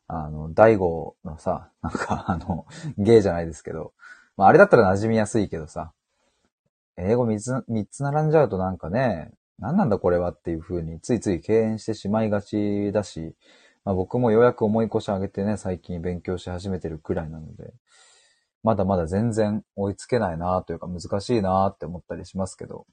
[0.08, 2.66] あの、大悟のさ、なんかあの、
[2.98, 3.94] ゲイじゃないですけど、
[4.38, 5.94] まああれだったら馴染みやすいけどさ、
[6.98, 13.36] 英語3つ、三つ並んじゃうとなんかね、何なんだこれはっていう風についつい敬遠してしまいがちだし、
[13.86, 17.74] まあ僕もようやく思い越し上げてね、最近勉強し始めてるくらいなので、
[18.64, 22.86] まだまだ全然追いつけないなというか難しいなって思ったりしますけど。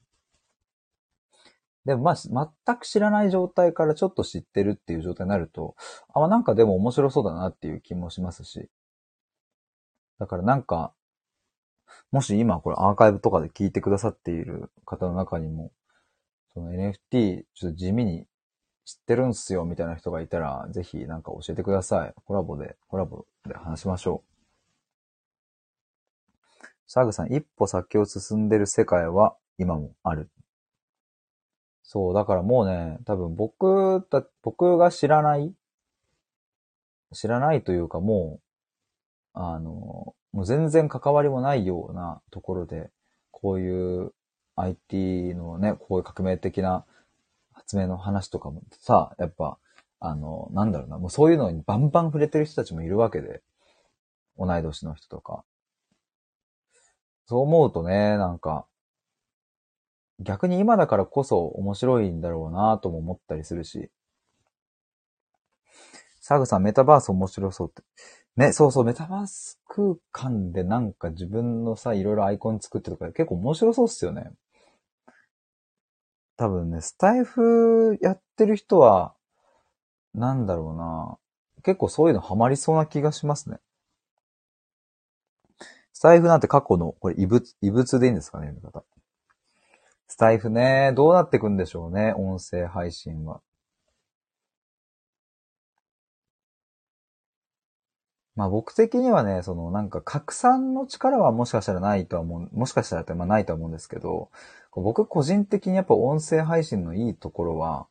[1.85, 2.15] でもまあ、
[2.65, 5.75] 全く知らない状態からちょっと知ってるっていう状態になると、
[6.13, 8.69] あ、なんかでも面白そうだなっていう気もしますし。
[10.19, 10.93] だからなんか、
[12.11, 15.71] もし今これアーカイブとかで聞いてくださっている方の中にも、
[16.53, 18.25] その NFT ちょっと地味に
[18.85, 22.13] 知ってるんすよみたいな人がいたら、ぜひなんか教えてください。
[22.25, 24.29] コラボで、コラボで話しましょう。
[26.87, 30.31] サグさん、一歩先を進んでる世界は今もある。
[31.83, 35.53] そう、だからもうね、多分僕だ、僕が知らない、
[37.13, 42.89] 知らないというかもう、あの、もう全然関わりもないようなところで、
[43.29, 44.13] こういう
[44.55, 46.85] IT のね、こういう革命的な
[47.51, 49.57] 発明の話とかもさ、やっぱ、
[49.99, 53.41] あの、なんだろうな、もうそういうのにバンバン触れてる人たちもいるわけで、
[54.37, 55.43] 同い年の人とか。
[57.25, 58.65] そう思うとね、なんか、
[60.21, 63.91] 逆に今だからこそ面白いんだろうなとも思ったりするし。
[66.21, 67.83] サグさん、メタバース面白そうって。
[68.39, 74.31] ね、そうそう、メタバース空間でなんか自分のさ、いろいろアイコン作ってとか結構面白そうっすよね。
[76.37, 79.13] 多分ね、スタイフやってる人は、
[80.13, 81.17] なんだろうな。
[81.63, 83.57] 結構そういうのハマりそうな気がしますね。
[85.91, 88.85] スタイフなんて過去の、これ異物、異物でいいんですかね、読み方。
[90.07, 93.41] スタイフね、どうなってくんでしょうね、音声配信は。
[98.39, 104.29] まあ僕的にはね、そのなんか拡散の力はもしかしたらないとは思う、もしかしたらってまあないと思うんですけど、
[104.71, 107.87] 僕個人的にやっぱ音声配信のいいところは、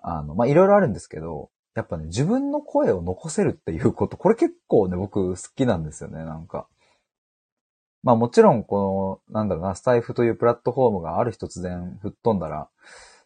[0.00, 6.68] あの、まあいろいろあるんですけど、やっぱね、自分の声を残せるっていうこと、これ結構ね、僕好きなんですよね、なんか。
[8.04, 12.68] まあもちろん、この、なんだろうな、スタイフというプラットフォームがある日突然吹っ飛んだら、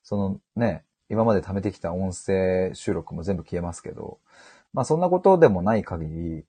[0.02, 4.18] そのね、今まで貯めてきた音声収録も全部消えますけど、
[4.72, 6.46] まあそんなことでもない限り、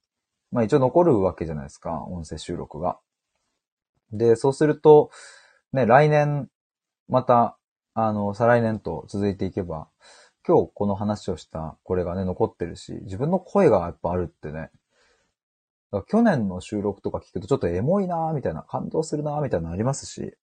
[0.55, 2.97] まあ一応残るわけじゃないですか、音声収録が。
[4.13, 5.11] で、そうすると、
[5.73, 6.49] ね、来年、
[7.09, 7.57] また、
[7.93, 9.89] あの、再来年と続いていけば、
[10.47, 14.71] 今日この話をしたこれがね、残ってるし、自分の声がやっぱあるってね、
[16.07, 20.37] 去年の収録とか聞くとちょっとエモいなーみたいな、感動するなーみたいなのありますし、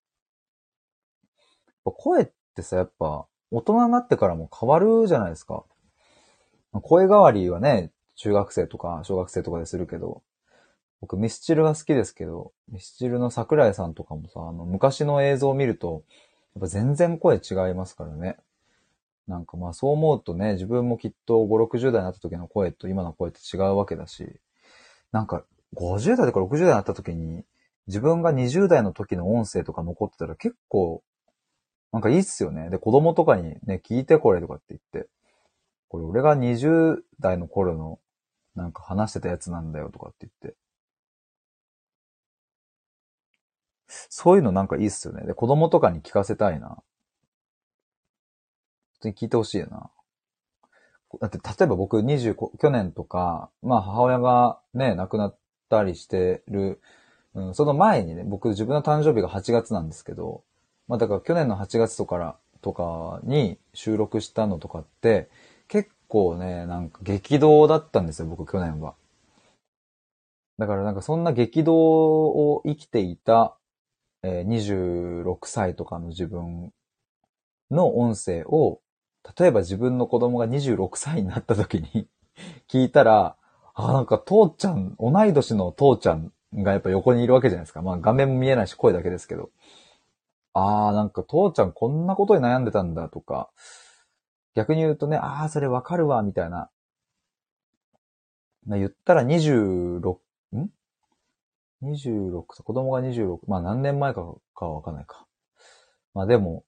[1.84, 5.64] 声ってさ、やっぱ大人になってからも変わるじゃないですか。
[6.82, 7.92] 声変わりはね、
[8.22, 10.22] 中学生とか小学生とかでするけど、
[11.00, 16.04] 僕ミスチルが好きですけど、ミスチルの桜井さんとかもさ、あの昔の映像を見ると、
[16.54, 18.36] やっぱ全然声違いますからね。
[19.26, 24.24] なんかまあそう思うとね、自分もきっと5、60代になった時の声と今の声って違うわけだし、
[25.10, 25.44] なんか、
[25.74, 27.44] 50代とか60代になった時に、
[27.88, 31.02] 自分が20代の時の音声とか残ってたら結構、
[31.92, 32.70] なんかいいっすよね。
[32.70, 35.08] で、子供とかにね、聞いてこれとかって言って、
[35.88, 37.98] これ俺が20代の頃の
[38.54, 40.56] なんか話してたやつなんだよとかって言って。
[44.08, 45.26] そういうのなんかいいっすよね。
[45.26, 46.82] で、子供とかに聞かせたいな。
[48.94, 49.90] 普通に聞いてほしいな。
[51.20, 55.38] だって、例えば僕20、去年とか、まあ母親がね、亡くなっ
[55.68, 56.80] たりしてる、
[57.34, 60.42] うん、その前にね、僕自分の誕生日が8月なんですけど、
[60.88, 65.28] まあだから去年の8月とからとかに収録したのとかって、
[65.68, 68.94] 結構ね、なんか激動だったんですよ、僕去年は。
[70.58, 73.56] だからなんかそんな激動を生きていた、
[74.22, 76.70] えー、26歳とかの自分
[77.70, 78.80] の音声を
[79.38, 82.06] 例えば自分の子供が26歳になった時に
[82.68, 83.36] 聞いたら、
[83.74, 87.80] あ、なんか父ちゃん、同い年の父ちゃんがやっぱ横にいるわけじゃないですか。
[87.80, 89.50] まあ画面も見えないし声だけですけど。
[90.54, 93.48] ああ、なんか父ちゃんこんなことに悩んでたんだとか、
[94.54, 96.70] 逆に言うとね、ああ、それわかるわ、みたいな。
[98.66, 100.18] 言ったら26、
[100.54, 100.70] ん
[101.82, 105.26] ?26、子供が26、まあ何年前かかわかんないか。
[106.14, 106.64] まあでも、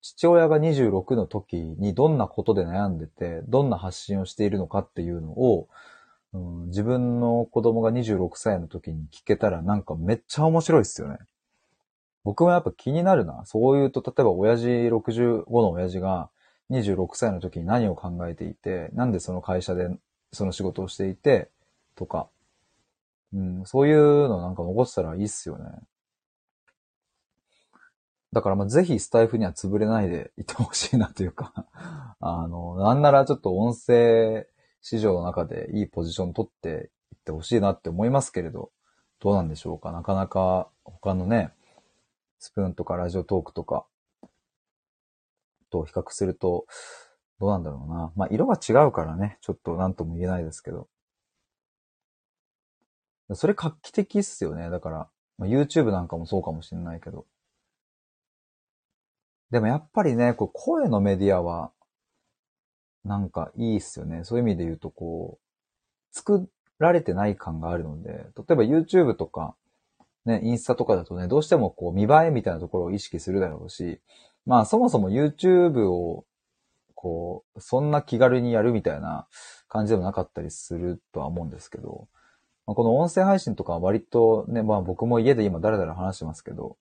[0.00, 5.68] 父親が26の時にどんなことで悩んでて、どんな発信をしているのかっていうのを、
[6.32, 11.18] うん、自分の子供が26歳の時に聞けたらなんかめっちゃ面白いっすよね。
[12.24, 13.42] 僕もやっぱ気になるな。
[13.44, 16.30] そう言うと、例えば親父65の親父が
[16.72, 19.88] 26歳の時に何を考えていて、なんでその会社で
[20.32, 21.50] その仕事をしていて、
[21.94, 22.28] とか、
[23.34, 25.64] うん、そういうのなんか残したらいいっすよね。
[28.32, 31.52] だからまあぜひスタイフには潰れないでいてほしいなというか。
[32.20, 34.48] あの、なんならちょっと音声
[34.80, 38.70] 市場の中でいいポジション取っていってほしいなって思いますけれど、
[39.20, 39.92] どうなんでしょうか。
[39.92, 41.52] なかなか他のね、
[42.38, 43.84] スプーンとかラジオトークとか
[45.72, 46.66] と比較すると、
[47.40, 48.12] どうなんだろうな。
[48.14, 50.88] まあ色が違うからね、ちょっと何とも言えないですけど。
[53.34, 54.70] それ画期的っすよね。
[54.70, 55.08] だから、
[55.38, 57.26] まあ、YouTube なんかもそうかもしれないけど。
[59.50, 61.72] でもやっぱりね、こう声のメディアは、
[63.04, 64.24] なんかいいっすよね。
[64.24, 66.48] そういう意味で言うと、こう、作
[66.78, 69.56] られてない感があるので、例えば YouTube とか、
[70.24, 74.00] ね、インスタとかだとね、どうしてもこう見栄えみたいなところを意識するだろうし、
[74.46, 76.24] まあそもそも YouTube を、
[76.94, 79.26] こう、そんな気軽にやるみたいな
[79.68, 82.08] 感じでもなかったりするとは思うんですけど、
[82.66, 86.76] まあ、この音声配信とかは割とね、まあ僕も家で今だらだら話してますけど、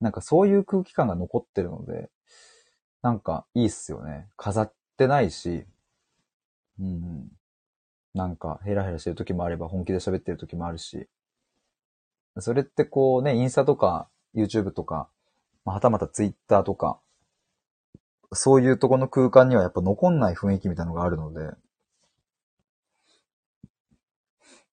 [0.00, 2.10] なんかそういう空気感が残ってるので、
[3.02, 4.28] なんかいいっすよね。
[4.36, 5.64] 飾ってないし、
[6.80, 7.28] うん。
[8.14, 11.06] なんかヘラヘラしてる時もあれば本気で喋ってる時もあるし、
[12.38, 15.08] それってこうね、インスタとか YouTube とか、
[15.64, 17.00] まあ、はたまた Twitter とか、
[18.32, 21.50] そういうとこの空間にはやっぱ残んない雰囲気みたいなのがあるので。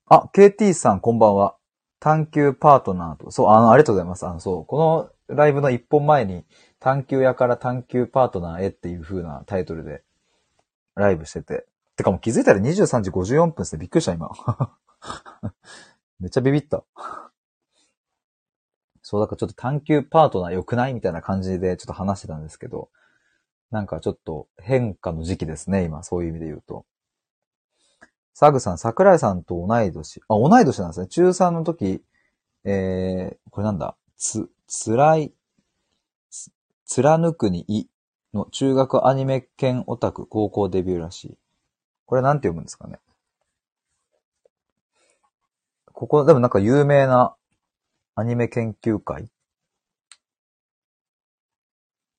[0.06, 1.56] あ、KT さんこんばんは。
[2.00, 3.32] 探求パートナーと。
[3.32, 4.26] そう、あの、ありがとうございます。
[4.28, 4.78] あの、そう、こ
[5.30, 6.46] のライブの一本前に、
[6.80, 10.04] 探求屋から探求パートナーへっていう風なタイトルで、
[10.96, 11.66] ライブしてて。
[11.96, 13.80] てかもう気づいたら23時54分ですね。
[13.80, 14.30] びっくりした、今。
[16.20, 16.84] めっちゃビビった。
[19.10, 22.90] そう、だからちょっと探求パートナー良くないみたいな感じでちょっと話してたんですけど、
[23.72, 26.86] なんかちょっと変化の時期ですね、今、そういう意味で言うと。
[28.34, 30.20] サグさん、桜井さんと同い年。
[30.28, 31.08] あ、同い年なんですね。
[31.08, 32.04] 中3の時、
[32.66, 33.96] えー、これなんだ？
[34.18, 35.32] つ、つらい、
[36.86, 37.88] 貫くにい
[38.34, 41.38] の中学アニメ犬オタク高校デビューらしい。
[42.06, 43.00] これなんて読むんですかね？
[45.94, 47.37] ここ、でもなんか有名な
[48.20, 49.30] アニメ研究会？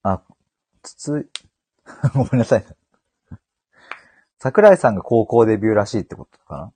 [0.05, 0.23] あ、
[0.81, 1.31] つつ、
[2.15, 2.67] ごめんなさい。
[4.39, 6.73] 桜井さんが高校デビューらしいってことか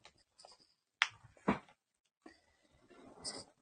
[1.47, 1.55] な？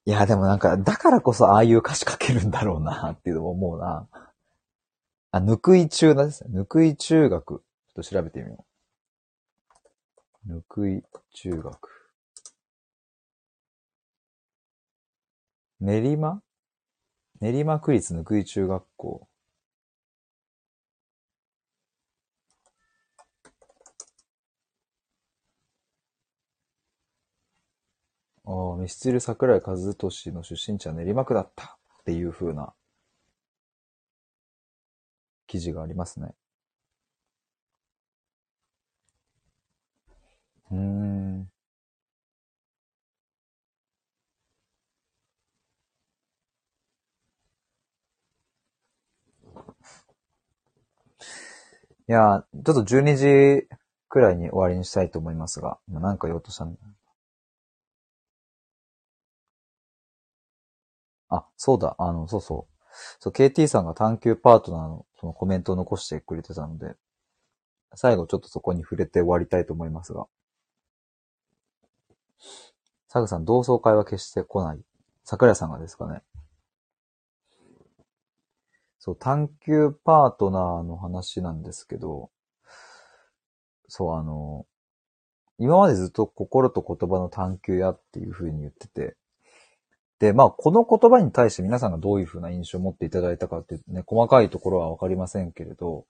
[0.06, 4.08] いや、でもなんか、だからこそああいう歌詞書けるんだろうな、っていうのも思うな。
[5.30, 6.54] あ、ぬくい中だですね。
[6.54, 7.58] ぬくい中学。
[7.58, 8.64] ちょっと調べてみよ
[10.46, 10.54] う。
[10.54, 11.04] ぬくい
[11.34, 11.99] 中学。
[15.81, 16.43] 練馬？
[17.41, 19.26] 練馬区立ぬくい中学校。
[28.45, 32.74] ああ、ミスチル桜井和俊の出身地は練馬区だったっていう風な
[35.47, 36.35] 記事がありますね。
[40.70, 40.99] うん。
[52.11, 53.68] いや、ちょっと12時
[54.08, 56.80] くらいに終わりにしたいと思いますが、今なんか言おうとしたんだ。
[61.28, 62.74] あ、そうだ、あの、そうそう。
[63.20, 66.96] そう、KT さんが探求パートナーのそのコメントを残してくれてたので、
[67.94, 70.26] 最後ちょっとそこに触れて終わりたいと思いますが。
[73.06, 74.80] サグさん、同窓会は決して来ない。
[75.24, 76.22] 桜井さんがですかね。
[79.01, 82.30] そう、探求パートナーの話なんですけど、
[83.88, 84.66] そう、あの、
[85.59, 89.16] 今までずっと心と言葉の探求やっていう風に言ってて、
[90.18, 96.05] で、まあ、この言葉に対して皆さんがどういう風な印象を持っていただいたかってね、細かいところはわかりませんけれど、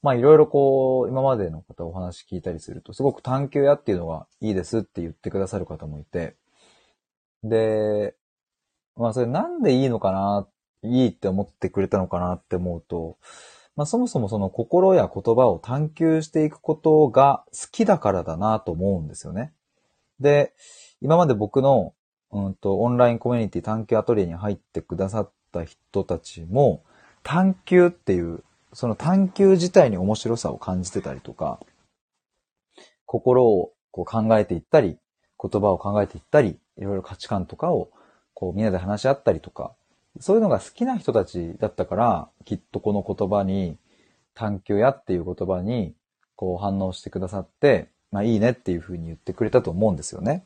[0.00, 6.36] まあ、いろいろこう、今までの方お話聞いたりすると、すごく探求やっていうのがいいですって言ってくださる方もいて、
[7.42, 8.14] で、
[8.94, 10.50] まあ、それなんでいいのかなっ、
[10.82, 13.18] いいって思ってくれたのかなって思うと、
[13.76, 19.52] まあ、そもそもその心や言葉を探求していくことが好きだからだなと思うんですよね。
[20.20, 20.52] で、
[21.00, 21.94] 今まで僕の
[22.30, 26.84] うんと、オンラインコミュニティ探求アトリエに入ってくださった人たちも、
[27.22, 31.58] 探求っていう、その探求自体に面白さを感じてたりとか、
[33.06, 34.98] 心をこう考えていったり、
[35.40, 37.90] 言葉を考えていったり、いろいろ価値観とかを
[38.34, 39.74] こうみんなで話し合ったりとか、
[40.20, 43.78] そういうのが好きな人たちだったから、きっとこの言葉に、
[44.34, 45.94] 探求やっていう言葉に、
[46.36, 50.44] こう反応してくださって、まあいいねっていうふうに言ってくれたと思うんですよね。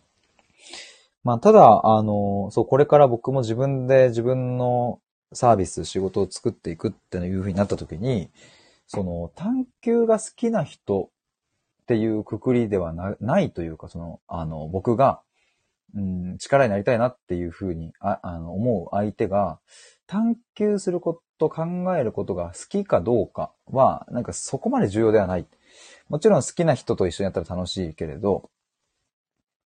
[1.25, 5.01] まあ、ただ、あの、そう、これから僕も自分で自分の
[5.33, 8.31] サービス、仕事を作っていくっていうふうになった時に、
[8.89, 11.11] その、探求が好きな人
[11.83, 15.21] っていうくくりではないというか、その、あの、僕が、
[15.95, 19.61] うん、力になりたいなっていうふうにああの思う相手が、
[20.07, 21.64] 探求すること、考
[21.97, 25.47] えることが好きかどうかは、なんかそこまで重要ではない。
[26.09, 28.49] もちろん好きな人と一緒にやったら楽しいけれど、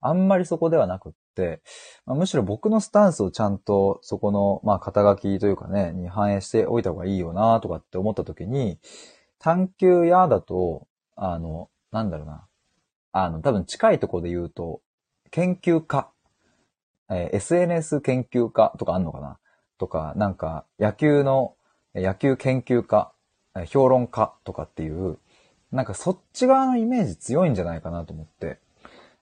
[0.01, 1.12] あんまりそこではなくっ、
[2.07, 8.79] まあ、むしろ僕のスタンスをちゃんとそこの、まあ、肩書きというかね、に反映しておいた方がいいよなとかって思った時に、
[9.39, 12.47] 探求屋だと、あの、なんだろうな。
[13.12, 14.81] あの、多分近いところで言うと、
[15.31, 16.11] 研究家、
[17.11, 19.39] えー、SNS 研究家とかあんのかな？
[19.79, 21.57] とか、なんか、野球の、
[21.95, 23.13] 野球研究家、
[23.67, 25.19] 評論家とかっていう、
[25.71, 28.59] なんかそっち側のイメージ強いんじゃないかなと思って。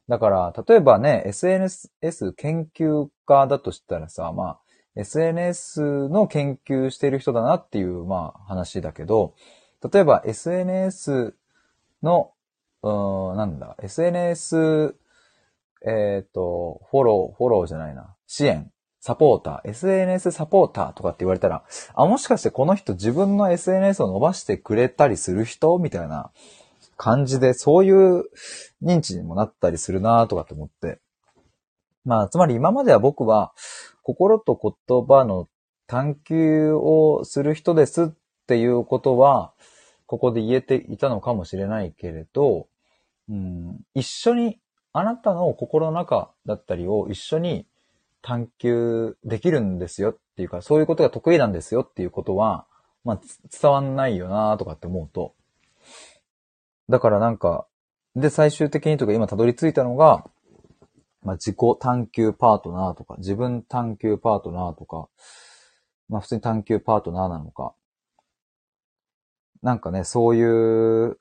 [0.08, 1.90] だから、例えばね、SNS
[2.36, 4.60] 研究家だとしたらさ、まあ、
[4.96, 9.34] SNS の研究してる人だなっていう、まあ、話だけど、
[9.90, 11.34] 例えば SNS
[12.02, 12.32] の、
[12.82, 14.94] うん、なんだ、SNS、
[15.86, 18.70] えっ、ー、と、フォロー、フォローじゃないな、支援、
[19.00, 21.64] サポーター、SNS サポーターとかって言われたら、
[21.94, 25.78] あ、もしかしてこの人自分の SNS を伸ばしてくれたりする人？
[25.78, 26.30] みたいな。
[27.02, 28.24] 感じで、そういう
[28.80, 31.00] 認知にもなったりするなとかと思って。
[32.04, 33.52] まあ、つまり今までは僕は、
[34.02, 34.56] 心と
[34.88, 35.48] 言葉の
[35.88, 38.06] 探求をする人ですっ
[38.46, 39.52] ていうことは、
[40.06, 42.68] ここで言えていたのかもしれないけれど、
[43.28, 44.60] うん、一緒に、
[44.92, 47.66] あなたの心の中だったりを一緒に
[48.20, 52.66] 探求できるんですよっていうか、そういうことが得意なんですよっていうことは、
[53.04, 53.20] まあ、
[53.50, 55.34] 伝わんないよなとかって思うと、
[56.88, 57.66] だからなんか、
[58.14, 60.24] で、最終的にとか今たどり着いたのが、
[61.22, 65.08] まあ、自己探求パートナーとか、自分探求パートナーとか、
[66.08, 67.74] まあ、普通に探求パートナーなのか。
[69.62, 71.18] なんかね、そういう、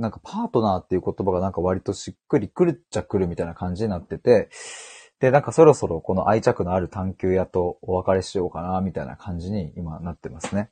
[0.00, 4.48] なんかパートナーっていう言葉がなんか割としっくりくるっちゃくるみたいな感じになってて、
[5.20, 10.70] で、なんかそろそろこの愛着のある探求屋とお別れしようかな、みたいな感じに今なってますね。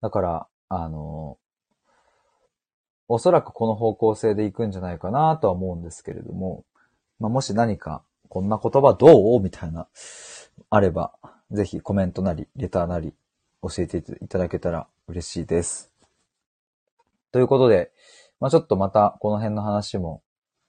[0.00, 1.38] だから、あの、
[3.06, 6.64] おそらくこの方向性で行くんじゃないかなとは思うんですけれども、
[7.20, 9.40] まあ、もし何かこんな言葉どう？
[9.40, 9.86] みたいな、
[10.70, 11.14] あれば、
[11.52, 13.14] ぜひコメントなり、レターなり、
[13.62, 15.92] 教えていただけたら嬉しいです。
[17.32, 17.90] ということで、
[18.40, 20.22] まあ、ちょっとまたこの辺の話も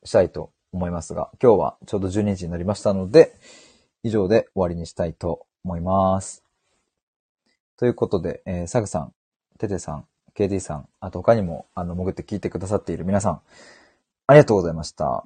[0.04, 3.34] したいと思いますが、今日はちょうど12時になりましたので、
[4.04, 6.44] 以上で終わりにしたいと思います。
[7.78, 9.14] ということで、えー、サグさん、
[9.58, 10.06] テテさん、
[10.36, 13.42] KD さん、あと他にも、あの、潜って聞いてくださっている皆さん、
[14.28, 15.26] ありがとうございました。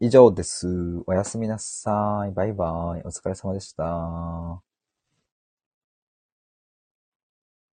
[0.00, 1.02] 以上です。
[1.06, 2.32] おやすみなさい。
[2.32, 3.02] バイバイ。
[3.04, 4.73] お疲れ様でした。